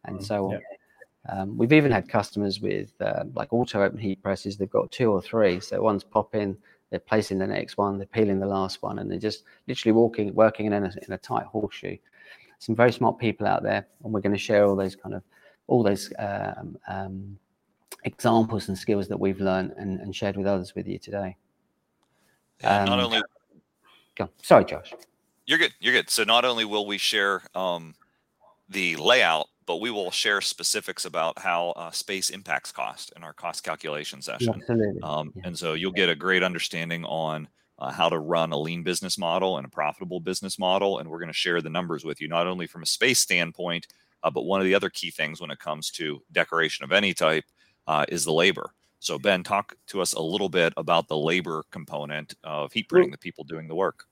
and 0.05 0.19
mm, 0.19 0.25
so 0.25 0.47
on. 0.47 0.53
Yeah. 0.53 0.59
Um, 1.29 1.57
we've 1.57 1.73
even 1.73 1.93
had 1.93 2.09
customers 2.09 2.61
with 2.61 2.93
uh, 3.01 3.25
like 3.35 3.53
auto 3.53 3.83
open 3.83 3.99
heat 3.99 4.23
presses. 4.23 4.57
They've 4.57 4.71
got 4.71 4.91
two 4.91 5.13
or 5.13 5.21
three, 5.21 5.61
so 5.61 5.81
one's 5.83 6.05
popping, 6.05 6.57
they're 6.91 6.99
placing 6.99 7.39
the 7.39 7.47
next 7.47 7.77
one, 7.77 7.99
they're 7.99 8.07
peeling 8.07 8.41
the 8.41 8.47
last 8.47 8.83
one, 8.83 8.99
and 8.99 9.11
they're 9.11 9.19
just 9.19 9.45
literally 9.69 9.93
walking, 9.93 10.35
working 10.35 10.67
in 10.67 10.73
a, 10.73 10.93
in 11.07 11.13
a 11.13 11.19
tight 11.19 11.45
horseshoe. 11.45 11.97
Some 12.59 12.75
very 12.75 12.93
smart 12.93 13.19
people 13.19 13.47
out 13.47 13.63
there, 13.63 13.87
and 14.03 14.13
we're 14.13 14.21
going 14.21 14.35
to 14.35 14.39
share 14.39 14.67
all 14.67 14.77
those 14.77 14.97
kind 14.97 15.15
of 15.15 15.23
all 15.67 15.83
those 15.83 16.13
um, 16.19 16.77
um, 16.89 17.39
examples 18.05 18.69
and 18.69 18.77
skills 18.77 19.07
that 19.09 19.19
we've 19.19 19.41
learned 19.41 19.73
and, 19.77 20.01
and, 20.01 20.15
shared 20.15 20.37
with 20.37 20.47
others 20.47 20.75
with 20.75 20.89
you 20.89 20.99
today. 20.99 21.37
Yeah, 22.61 22.85
not 22.85 22.99
um, 22.99 23.05
only. 23.07 23.23
Sorry, 24.43 24.65
Josh. 24.65 24.93
You're 25.47 25.59
good. 25.59 25.73
You're 25.81 25.95
good. 25.95 26.11
So 26.11 26.25
not 26.25 26.45
only 26.45 26.65
will 26.65 26.87
we 26.87 26.99
share 26.99 27.43
um, 27.55 27.95
the 28.69 28.97
layout, 28.97 29.47
but 29.71 29.81
we 29.81 29.93
will 29.93 30.11
share 30.11 30.41
specifics 30.41 31.05
about 31.05 31.39
how 31.39 31.69
uh, 31.77 31.93
space 31.93 32.31
impacts 32.31 32.73
cost 32.73 33.13
in 33.15 33.23
our 33.23 33.33
cost 33.33 33.63
calculation 33.63 34.21
session. 34.21 34.53
Absolutely. 34.53 35.01
Um, 35.01 35.33
yeah. 35.37 35.43
And 35.45 35.57
so 35.57 35.75
you'll 35.75 35.93
get 35.93 36.09
a 36.09 36.17
great 36.17 36.43
understanding 36.43 37.05
on 37.05 37.47
uh, 37.79 37.93
how 37.93 38.09
to 38.09 38.19
run 38.19 38.51
a 38.51 38.59
lean 38.59 38.83
business 38.83 39.17
model 39.17 39.59
and 39.59 39.65
a 39.65 39.69
profitable 39.69 40.19
business 40.19 40.59
model. 40.59 40.99
And 40.99 41.09
we're 41.09 41.21
going 41.21 41.29
to 41.29 41.33
share 41.33 41.63
the 41.63 41.71
numbers 41.71 42.05
with 42.05 42.21
you, 42.21 42.27
not 42.27 42.49
only 42.49 42.67
from 42.67 42.83
a 42.83 42.87
space 42.87 43.21
standpoint, 43.21 43.87
uh, 44.25 44.31
but 44.33 44.43
one 44.43 44.61
of 44.61 44.65
the 44.65 44.75
other 44.75 44.91
key 44.91 45.13
things 45.13 45.41
when 45.41 45.53
it 45.53 45.61
comes 45.61 45.93
to 45.93 46.21
decoration 46.33 46.85
of 46.85 46.91
any 46.91 47.15
type 47.15 47.45
uh, 47.87 48.05
is 48.09 48.25
the 48.25 48.33
labor. 48.33 48.73
So, 48.99 49.21
Ben, 49.21 49.45
talk 49.45 49.77
to 49.87 50.01
us 50.01 50.15
a 50.15 50.21
little 50.21 50.49
bit 50.49 50.73
about 50.79 51.07
the 51.07 51.17
labor 51.17 51.63
component 51.71 52.35
of 52.43 52.73
heat 52.73 52.89
printing, 52.89 53.13
the 53.13 53.19
people 53.19 53.45
doing 53.45 53.69
the 53.69 53.77
work. 53.77 54.07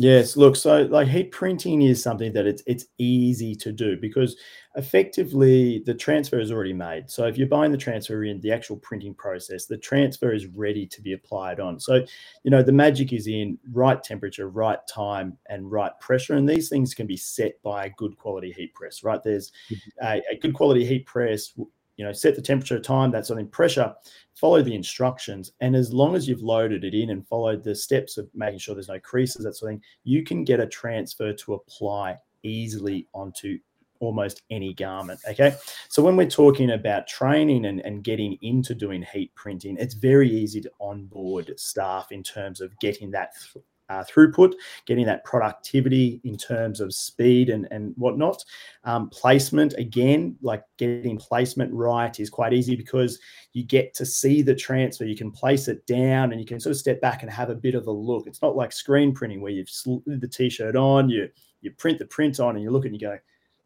Yes, 0.00 0.34
look, 0.34 0.56
so 0.56 0.84
like 0.84 1.08
heat 1.08 1.30
printing 1.30 1.82
is 1.82 2.02
something 2.02 2.32
that 2.32 2.46
it's 2.46 2.62
it's 2.66 2.86
easy 2.96 3.54
to 3.56 3.70
do 3.70 3.98
because 3.98 4.34
effectively 4.74 5.82
the 5.84 5.92
transfer 5.92 6.40
is 6.40 6.50
already 6.50 6.72
made. 6.72 7.10
So 7.10 7.26
if 7.26 7.36
you're 7.36 7.46
buying 7.46 7.70
the 7.70 7.76
transfer 7.76 8.24
in 8.24 8.40
the 8.40 8.50
actual 8.50 8.78
printing 8.78 9.12
process, 9.12 9.66
the 9.66 9.76
transfer 9.76 10.32
is 10.32 10.46
ready 10.46 10.86
to 10.86 11.02
be 11.02 11.12
applied 11.12 11.60
on. 11.60 11.78
So, 11.78 11.96
you 12.44 12.50
know, 12.50 12.62
the 12.62 12.72
magic 12.72 13.12
is 13.12 13.26
in 13.26 13.58
right 13.72 14.02
temperature, 14.02 14.48
right 14.48 14.78
time, 14.88 15.36
and 15.50 15.70
right 15.70 15.92
pressure. 16.00 16.32
And 16.32 16.48
these 16.48 16.70
things 16.70 16.94
can 16.94 17.06
be 17.06 17.18
set 17.18 17.62
by 17.62 17.84
a 17.84 17.90
good 17.90 18.16
quality 18.16 18.52
heat 18.52 18.72
press, 18.72 19.04
right? 19.04 19.22
There's 19.22 19.52
mm-hmm. 19.70 20.06
a, 20.06 20.22
a 20.32 20.38
good 20.38 20.54
quality 20.54 20.86
heat 20.86 21.04
press 21.04 21.52
you 22.00 22.06
know, 22.06 22.12
set 22.14 22.34
the 22.34 22.40
temperature 22.40 22.80
time, 22.80 23.10
that's 23.10 23.30
on 23.30 23.46
pressure, 23.48 23.94
follow 24.32 24.62
the 24.62 24.74
instructions. 24.74 25.52
And 25.60 25.76
as 25.76 25.92
long 25.92 26.16
as 26.16 26.26
you've 26.26 26.40
loaded 26.40 26.82
it 26.82 26.94
in 26.94 27.10
and 27.10 27.28
followed 27.28 27.62
the 27.62 27.74
steps 27.74 28.16
of 28.16 28.26
making 28.34 28.60
sure 28.60 28.74
there's 28.74 28.88
no 28.88 28.98
creases, 28.98 29.44
that 29.44 29.54
sort 29.54 29.74
of 29.74 29.76
thing, 29.76 29.84
you 30.04 30.24
can 30.24 30.42
get 30.42 30.60
a 30.60 30.66
transfer 30.66 31.34
to 31.34 31.52
apply 31.52 32.16
easily 32.42 33.06
onto 33.12 33.58
almost 33.98 34.40
any 34.48 34.72
garment. 34.72 35.20
Okay. 35.28 35.54
So 35.90 36.02
when 36.02 36.16
we're 36.16 36.26
talking 36.30 36.70
about 36.70 37.06
training 37.06 37.66
and, 37.66 37.80
and 37.80 38.02
getting 38.02 38.38
into 38.40 38.74
doing 38.74 39.04
heat 39.12 39.34
printing, 39.34 39.76
it's 39.78 39.92
very 39.92 40.30
easy 40.30 40.62
to 40.62 40.70
onboard 40.80 41.52
staff 41.60 42.12
in 42.12 42.22
terms 42.22 42.62
of 42.62 42.72
getting 42.78 43.10
that 43.10 43.32
th- 43.52 43.62
uh, 43.90 44.04
throughput, 44.04 44.54
getting 44.86 45.04
that 45.04 45.24
productivity 45.24 46.20
in 46.24 46.36
terms 46.36 46.80
of 46.80 46.94
speed 46.94 47.50
and, 47.50 47.66
and 47.70 47.92
whatnot. 47.96 48.42
Um, 48.84 49.10
placement, 49.10 49.74
again, 49.74 50.36
like 50.40 50.62
getting 50.78 51.18
placement 51.18 51.72
right 51.74 52.18
is 52.18 52.30
quite 52.30 52.52
easy 52.52 52.76
because 52.76 53.18
you 53.52 53.64
get 53.64 53.92
to 53.94 54.06
see 54.06 54.42
the 54.42 54.54
transfer. 54.54 55.04
You 55.04 55.16
can 55.16 55.32
place 55.32 55.68
it 55.68 55.84
down 55.86 56.30
and 56.32 56.40
you 56.40 56.46
can 56.46 56.60
sort 56.60 56.70
of 56.70 56.78
step 56.78 57.00
back 57.00 57.22
and 57.22 57.30
have 57.30 57.50
a 57.50 57.54
bit 57.54 57.74
of 57.74 57.88
a 57.88 57.90
look. 57.90 58.26
It's 58.26 58.42
not 58.42 58.56
like 58.56 58.72
screen 58.72 59.12
printing 59.12 59.40
where 59.40 59.52
you've 59.52 59.68
slid 59.68 60.02
the 60.06 60.28
t-shirt 60.28 60.76
on, 60.76 61.10
you 61.10 61.28
you 61.62 61.70
print 61.72 61.98
the 61.98 62.06
print 62.06 62.40
on 62.40 62.56
and 62.56 62.64
you 62.64 62.70
look 62.70 62.84
and 62.86 62.94
you 62.94 63.00
go, 63.00 63.18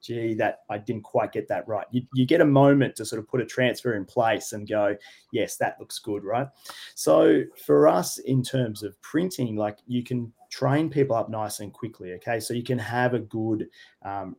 gee, 0.05 0.35
that 0.35 0.61
I 0.69 0.79
didn't 0.79 1.03
quite 1.03 1.33
get 1.33 1.49
that 1.49 1.67
right. 1.67 1.87
You, 1.91 2.03
you 2.15 2.27
get 2.27 2.41
a 2.41 2.47
moment 2.47 2.97
to 2.97 3.07
sort 3.07 3.21
of 3.21 3.29
put 3.29 3.41
a 3.41 3.47
transfer 3.47 3.95
in 3.95 4.05
place 4.05 4.53
and 4.53 4.69
go, 4.69 4.97
yes, 5.33 5.57
that 5.57 5.77
looks 5.81 5.99
good, 5.99 6.25
right? 6.25 6.47
So 6.95 7.43
for 7.65 7.89
us, 7.89 8.19
in 8.19 8.43
terms 8.43 8.83
of 8.83 9.01
printing, 9.01 9.57
like 9.57 9.79
you 9.87 10.03
can 10.03 10.33
train 10.51 10.91
people 10.91 11.17
up 11.17 11.31
nice 11.31 11.61
and 11.61 11.73
quickly. 11.73 12.13
Okay, 12.15 12.39
so 12.39 12.55
you 12.55 12.63
can 12.63 12.79
have 12.79 13.15
a 13.15 13.19
good 13.19 13.69
um, 14.05 14.37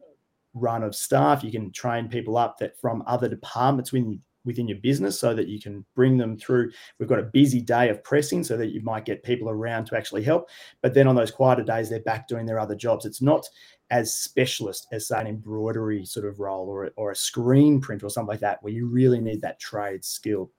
run 0.54 0.84
of 0.84 0.96
staff. 0.96 1.44
You 1.44 1.52
can 1.52 1.72
train 1.72 2.08
people 2.08 2.38
up 2.38 2.58
that 2.60 2.80
from 2.80 3.04
other 3.08 3.28
departments 3.28 3.92
within 3.92 4.22
within 4.46 4.68
your 4.68 4.78
business 4.78 5.20
so 5.20 5.34
that 5.34 5.48
you 5.48 5.60
can 5.60 5.84
bring 5.96 6.18
them 6.18 6.38
through. 6.38 6.72
We've 7.00 7.10
got 7.10 7.20
a 7.20 7.24
busy 7.24 7.62
day 7.62 7.90
of 7.90 8.04
pressing 8.04 8.44
so 8.44 8.56
that 8.58 8.72
you 8.72 8.82
might 8.82 9.06
get 9.06 9.24
people 9.24 9.50
around 9.50 9.86
to 9.88 9.98
actually 9.98 10.24
help. 10.24 10.50
But 10.82 10.94
then 10.94 11.08
on 11.08 11.16
those 11.16 11.32
quieter 11.32 11.64
days, 11.64 11.90
they're 11.90 12.00
back 12.02 12.28
doing 12.28 12.46
their 12.46 12.60
other 12.60 12.76
jobs. 12.76 13.06
It's 13.06 13.22
not 13.22 13.48
as 13.92 14.14
specialist 14.14 14.88
as 14.92 15.08
say 15.08 15.20
an 15.20 15.28
embroidery 15.28 16.06
sort 16.06 16.26
of 16.26 16.40
role 16.40 16.68
or, 16.68 16.92
or 16.96 17.12
a 17.12 17.16
screen 17.16 17.80
print 17.82 18.04
or 18.04 18.10
something 18.10 18.30
like 18.30 18.40
that, 18.40 18.62
where 18.64 18.74
you 18.74 18.88
really 18.88 19.20
need 19.20 19.42
that 19.42 19.60
trade 19.60 20.04
skill. 20.04 20.52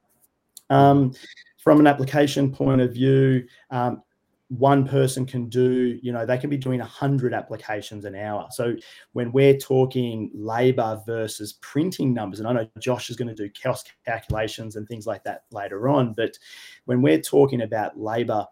Um, 0.71 1.15
from 1.59 1.81
an 1.81 1.87
application 1.87 2.53
point 2.53 2.81
of 2.81 2.93
view, 2.93 3.45
um, 3.71 4.03
one 4.49 4.87
person 4.87 5.27
can 5.27 5.49
do, 5.49 5.99
you 6.03 6.13
know, 6.13 6.25
they 6.25 6.39
can 6.39 6.51
be 6.51 6.57
doing 6.57 6.79
100 6.79 7.35
applications 7.35 8.05
an 8.05 8.15
hour. 8.15 8.47
So 8.51 8.77
when 9.13 9.33
we're 9.33 9.57
talking 9.57 10.31
labor 10.35 11.03
versus 11.05 11.55
printing 11.55 12.15
numbers, 12.15 12.39
and 12.39 12.49
I 12.49 12.53
know 12.53 12.69
Josh 12.79 13.11
is 13.11 13.17
going 13.17 13.29
to 13.29 13.35
do 13.35 13.51
cost 13.61 13.93
calculations 14.05 14.77
and 14.77 14.87
things 14.87 15.07
like 15.07 15.25
that 15.25 15.45
later 15.51 15.89
on, 15.89 16.13
but 16.13 16.39
when 16.85 17.03
we're 17.03 17.21
talking 17.21 17.63
about 17.63 17.99
labor, 17.99 18.47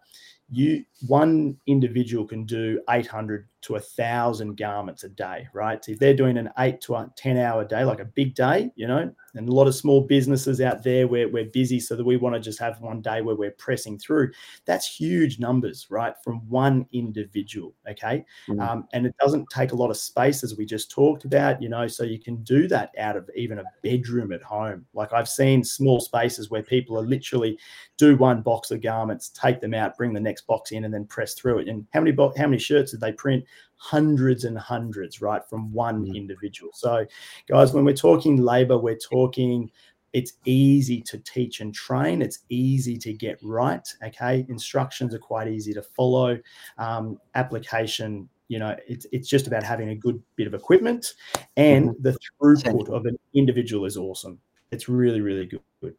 you 0.51 0.83
one 1.07 1.57
individual 1.65 2.25
can 2.25 2.45
do 2.45 2.81
800 2.89 3.47
to 3.65 3.75
a 3.75 3.79
thousand 3.79 4.57
garments 4.57 5.03
a 5.03 5.09
day, 5.09 5.47
right? 5.51 5.83
So 5.83 5.91
if 5.91 5.99
they're 5.99 6.15
doing 6.15 6.37
an 6.37 6.51
eight 6.59 6.81
to 6.81 6.95
a 6.95 7.11
10 7.15 7.37
hour 7.37 7.65
day, 7.65 7.83
like 7.83 7.99
a 7.99 8.05
big 8.05 8.35
day, 8.35 8.69
you 8.75 8.87
know, 8.87 9.11
and 9.33 9.49
a 9.49 9.51
lot 9.51 9.67
of 9.67 9.75
small 9.75 10.01
businesses 10.01 10.61
out 10.61 10.83
there 10.83 11.07
where 11.07 11.27
we're 11.27 11.45
busy 11.45 11.79
so 11.79 11.95
that 11.95 12.05
we 12.05 12.15
want 12.15 12.35
to 12.35 12.39
just 12.39 12.59
have 12.59 12.79
one 12.79 13.01
day 13.01 13.21
where 13.21 13.35
we're 13.35 13.51
pressing 13.51 13.97
through, 13.97 14.31
that's 14.65 14.87
huge 14.87 15.39
numbers, 15.39 15.87
right? 15.89 16.13
From 16.23 16.47
one 16.47 16.85
individual, 16.93 17.73
okay? 17.89 18.23
Mm-hmm. 18.47 18.59
Um, 18.61 18.87
and 18.93 19.05
it 19.05 19.15
doesn't 19.19 19.47
take 19.49 19.71
a 19.71 19.75
lot 19.75 19.89
of 19.89 19.97
space 19.97 20.43
as 20.43 20.55
we 20.55 20.65
just 20.65 20.91
talked 20.91 21.25
about, 21.25 21.61
you 21.61 21.67
know, 21.67 21.87
so 21.87 22.03
you 22.03 22.19
can 22.19 22.43
do 22.43 22.67
that 22.67 22.91
out 22.99 23.17
of 23.17 23.29
even 23.35 23.57
a 23.59 23.63
bedroom 23.81 24.31
at 24.31 24.43
home. 24.43 24.85
Like 24.93 25.11
I've 25.11 25.29
seen 25.29 25.63
small 25.63 25.99
spaces 25.99 26.51
where 26.51 26.63
people 26.63 26.97
are 26.99 27.05
literally 27.05 27.57
do 27.97 28.15
one 28.15 28.41
box 28.41 28.69
of 28.69 28.81
garments, 28.81 29.29
take 29.29 29.59
them 29.59 29.73
out, 29.73 29.97
bring 29.97 30.13
the 30.13 30.19
next 30.19 30.45
box 30.47 30.71
in, 30.71 30.85
and 30.85 30.93
then 30.93 31.05
press 31.05 31.33
through 31.33 31.59
it. 31.59 31.67
And 31.67 31.87
how 31.93 32.01
many 32.01 32.11
bo- 32.11 32.33
how 32.37 32.45
many 32.45 32.59
shirts 32.59 32.91
did 32.91 33.01
they 33.01 33.11
print? 33.11 33.43
Hundreds 33.77 34.43
and 34.43 34.57
hundreds, 34.57 35.21
right, 35.21 35.41
from 35.49 35.71
one 35.71 36.05
mm. 36.05 36.15
individual. 36.15 36.71
So, 36.73 37.05
guys, 37.47 37.73
when 37.73 37.85
we're 37.85 37.95
talking 37.95 38.37
labor, 38.37 38.77
we're 38.77 38.97
talking 38.97 39.71
it's 40.15 40.31
easy 40.45 41.01
to 41.01 41.17
teach 41.17 41.59
and 41.59 41.75
train. 41.75 42.21
It's 42.21 42.39
easy 42.47 42.97
to 42.99 43.11
get 43.11 43.37
right. 43.43 43.85
Okay. 44.01 44.45
Instructions 44.47 45.13
are 45.13 45.19
quite 45.19 45.49
easy 45.49 45.73
to 45.73 45.81
follow. 45.81 46.39
Um, 46.77 47.19
application, 47.35 48.29
you 48.47 48.57
know, 48.57 48.77
it's, 48.87 49.05
it's 49.11 49.27
just 49.27 49.45
about 49.45 49.61
having 49.63 49.89
a 49.89 49.95
good 49.95 50.23
bit 50.37 50.47
of 50.47 50.53
equipment 50.53 51.15
and 51.57 51.89
mm-hmm. 51.89 52.01
the 52.01 52.17
throughput 52.41 52.87
of 52.87 53.05
an 53.05 53.19
individual 53.33 53.85
is 53.85 53.97
awesome. 53.97 54.39
It's 54.71 54.87
really, 54.87 55.19
really 55.19 55.47
good. 55.47 55.95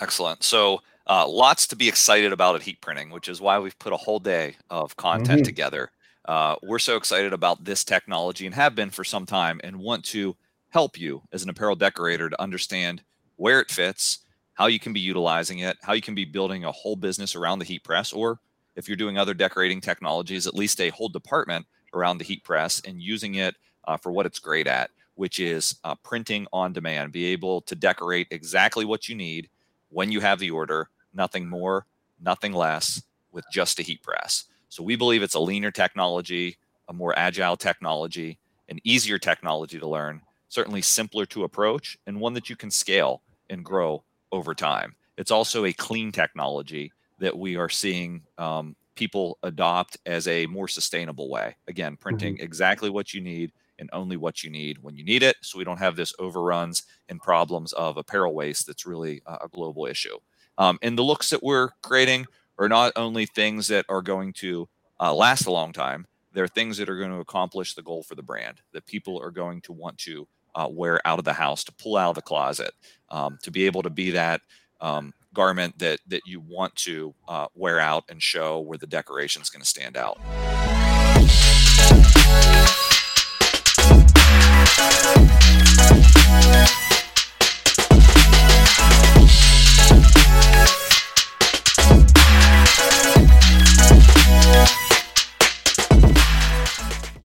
Excellent. 0.00 0.42
So, 0.42 0.80
uh, 1.08 1.26
lots 1.28 1.66
to 1.68 1.76
be 1.76 1.88
excited 1.88 2.32
about 2.32 2.56
at 2.56 2.62
heat 2.62 2.80
printing, 2.80 3.10
which 3.10 3.28
is 3.28 3.40
why 3.40 3.58
we've 3.58 3.78
put 3.78 3.92
a 3.92 3.96
whole 3.96 4.18
day 4.18 4.56
of 4.70 4.96
content 4.96 5.40
mm-hmm. 5.40 5.44
together. 5.44 5.90
Uh, 6.24 6.56
we're 6.62 6.78
so 6.80 6.96
excited 6.96 7.32
about 7.32 7.64
this 7.64 7.84
technology 7.84 8.46
and 8.46 8.54
have 8.54 8.74
been 8.74 8.90
for 8.90 9.04
some 9.04 9.24
time 9.24 9.60
and 9.62 9.76
want 9.76 10.04
to 10.04 10.34
help 10.70 10.98
you 10.98 11.22
as 11.32 11.44
an 11.44 11.50
apparel 11.50 11.76
decorator 11.76 12.28
to 12.28 12.42
understand 12.42 13.02
where 13.36 13.60
it 13.60 13.70
fits, 13.70 14.18
how 14.54 14.66
you 14.66 14.80
can 14.80 14.92
be 14.92 15.00
utilizing 15.00 15.60
it, 15.60 15.76
how 15.82 15.92
you 15.92 16.02
can 16.02 16.14
be 16.14 16.24
building 16.24 16.64
a 16.64 16.72
whole 16.72 16.96
business 16.96 17.36
around 17.36 17.60
the 17.60 17.64
heat 17.64 17.84
press, 17.84 18.12
or 18.12 18.40
if 18.74 18.88
you're 18.88 18.96
doing 18.96 19.16
other 19.16 19.34
decorating 19.34 19.80
technologies, 19.80 20.46
at 20.46 20.54
least 20.54 20.80
a 20.80 20.90
whole 20.90 21.08
department 21.08 21.64
around 21.94 22.18
the 22.18 22.24
heat 22.24 22.42
press 22.42 22.82
and 22.84 23.00
using 23.00 23.36
it 23.36 23.54
uh, 23.86 23.96
for 23.96 24.10
what 24.10 24.26
it's 24.26 24.40
great 24.40 24.66
at. 24.66 24.90
which 25.16 25.40
is 25.40 25.76
uh, 25.84 25.94
printing 25.96 26.46
on 26.52 26.72
demand. 26.72 27.10
Be 27.10 27.26
able 27.26 27.62
to 27.62 27.74
decorate 27.74 28.28
exactly 28.30 28.84
what 28.84 29.08
you 29.08 29.14
need 29.14 29.48
when 29.88 30.12
you 30.12 30.20
have 30.20 30.38
the 30.38 30.50
order, 30.50 30.88
nothing 31.16 31.48
more, 31.48 31.86
nothing 32.20 32.52
less, 32.52 33.02
with 33.32 33.44
just 33.52 33.78
a 33.78 33.82
heat 33.82 34.02
press. 34.02 34.44
So 34.68 34.82
we 34.82 34.96
believe 34.96 35.22
it's 35.22 35.34
a 35.34 35.40
leaner 35.40 35.70
technology, 35.70 36.56
a 36.88 36.92
more 36.92 37.18
agile 37.18 37.56
technology, 37.56 38.38
an 38.68 38.78
easier 38.84 39.18
technology 39.18 39.78
to 39.78 39.88
learn, 39.88 40.22
certainly 40.48 40.82
simpler 40.82 41.26
to 41.26 41.44
approach, 41.44 41.98
and 42.06 42.20
one 42.20 42.34
that 42.34 42.50
you 42.50 42.56
can 42.56 42.70
scale 42.70 43.22
and 43.50 43.64
grow 43.64 44.02
over 44.32 44.54
time. 44.54 44.94
It's 45.16 45.30
also 45.30 45.64
a 45.64 45.72
clean 45.72 46.12
technology 46.12 46.92
that 47.18 47.36
we 47.36 47.56
are 47.56 47.68
seeing 47.68 48.22
um, 48.38 48.76
people 48.94 49.38
adopt 49.42 49.96
as 50.06 50.26
a 50.28 50.46
more 50.46 50.68
sustainable 50.68 51.30
way. 51.30 51.56
Again, 51.68 51.96
printing 51.96 52.34
mm-hmm. 52.34 52.44
exactly 52.44 52.90
what 52.90 53.14
you 53.14 53.20
need 53.20 53.52
and 53.78 53.90
only 53.92 54.16
what 54.16 54.42
you 54.42 54.50
need 54.50 54.78
when 54.82 54.96
you 54.96 55.04
need 55.04 55.22
it. 55.22 55.36
So 55.42 55.58
we 55.58 55.64
don't 55.64 55.78
have 55.78 55.96
this 55.96 56.14
overruns 56.18 56.84
and 57.08 57.20
problems 57.20 57.72
of 57.74 57.96
apparel 57.96 58.34
waste 58.34 58.66
that's 58.66 58.86
really 58.86 59.22
a 59.26 59.48
global 59.48 59.86
issue. 59.86 60.18
Um, 60.58 60.78
and 60.82 60.96
the 60.96 61.02
looks 61.02 61.30
that 61.30 61.42
we're 61.42 61.70
creating 61.82 62.26
are 62.58 62.68
not 62.68 62.92
only 62.96 63.26
things 63.26 63.68
that 63.68 63.84
are 63.88 64.02
going 64.02 64.32
to 64.34 64.68
uh, 65.00 65.14
last 65.14 65.46
a 65.46 65.50
long 65.52 65.72
time, 65.72 66.06
they're 66.32 66.48
things 66.48 66.76
that 66.78 66.88
are 66.88 66.98
going 66.98 67.10
to 67.10 67.18
accomplish 67.18 67.74
the 67.74 67.82
goal 67.82 68.02
for 68.02 68.14
the 68.14 68.22
brand 68.22 68.60
that 68.72 68.86
people 68.86 69.20
are 69.20 69.30
going 69.30 69.60
to 69.62 69.72
want 69.72 69.98
to 69.98 70.28
uh, 70.54 70.68
wear 70.70 71.06
out 71.06 71.18
of 71.18 71.24
the 71.24 71.32
house, 71.32 71.64
to 71.64 71.72
pull 71.72 71.96
out 71.96 72.10
of 72.10 72.14
the 72.14 72.22
closet, 72.22 72.72
um, 73.10 73.38
to 73.42 73.50
be 73.50 73.66
able 73.66 73.82
to 73.82 73.90
be 73.90 74.10
that 74.10 74.40
um, 74.80 75.12
garment 75.32 75.78
that 75.78 76.00
that 76.06 76.22
you 76.26 76.40
want 76.40 76.74
to 76.76 77.14
uh, 77.28 77.46
wear 77.54 77.78
out 77.78 78.04
and 78.08 78.22
show 78.22 78.60
where 78.60 78.78
the 78.78 78.86
decoration 78.86 79.42
is 79.42 79.50
going 79.50 79.62
to 79.62 79.66
stand 79.66 79.96
out. 79.96 80.18
Música 90.36 90.85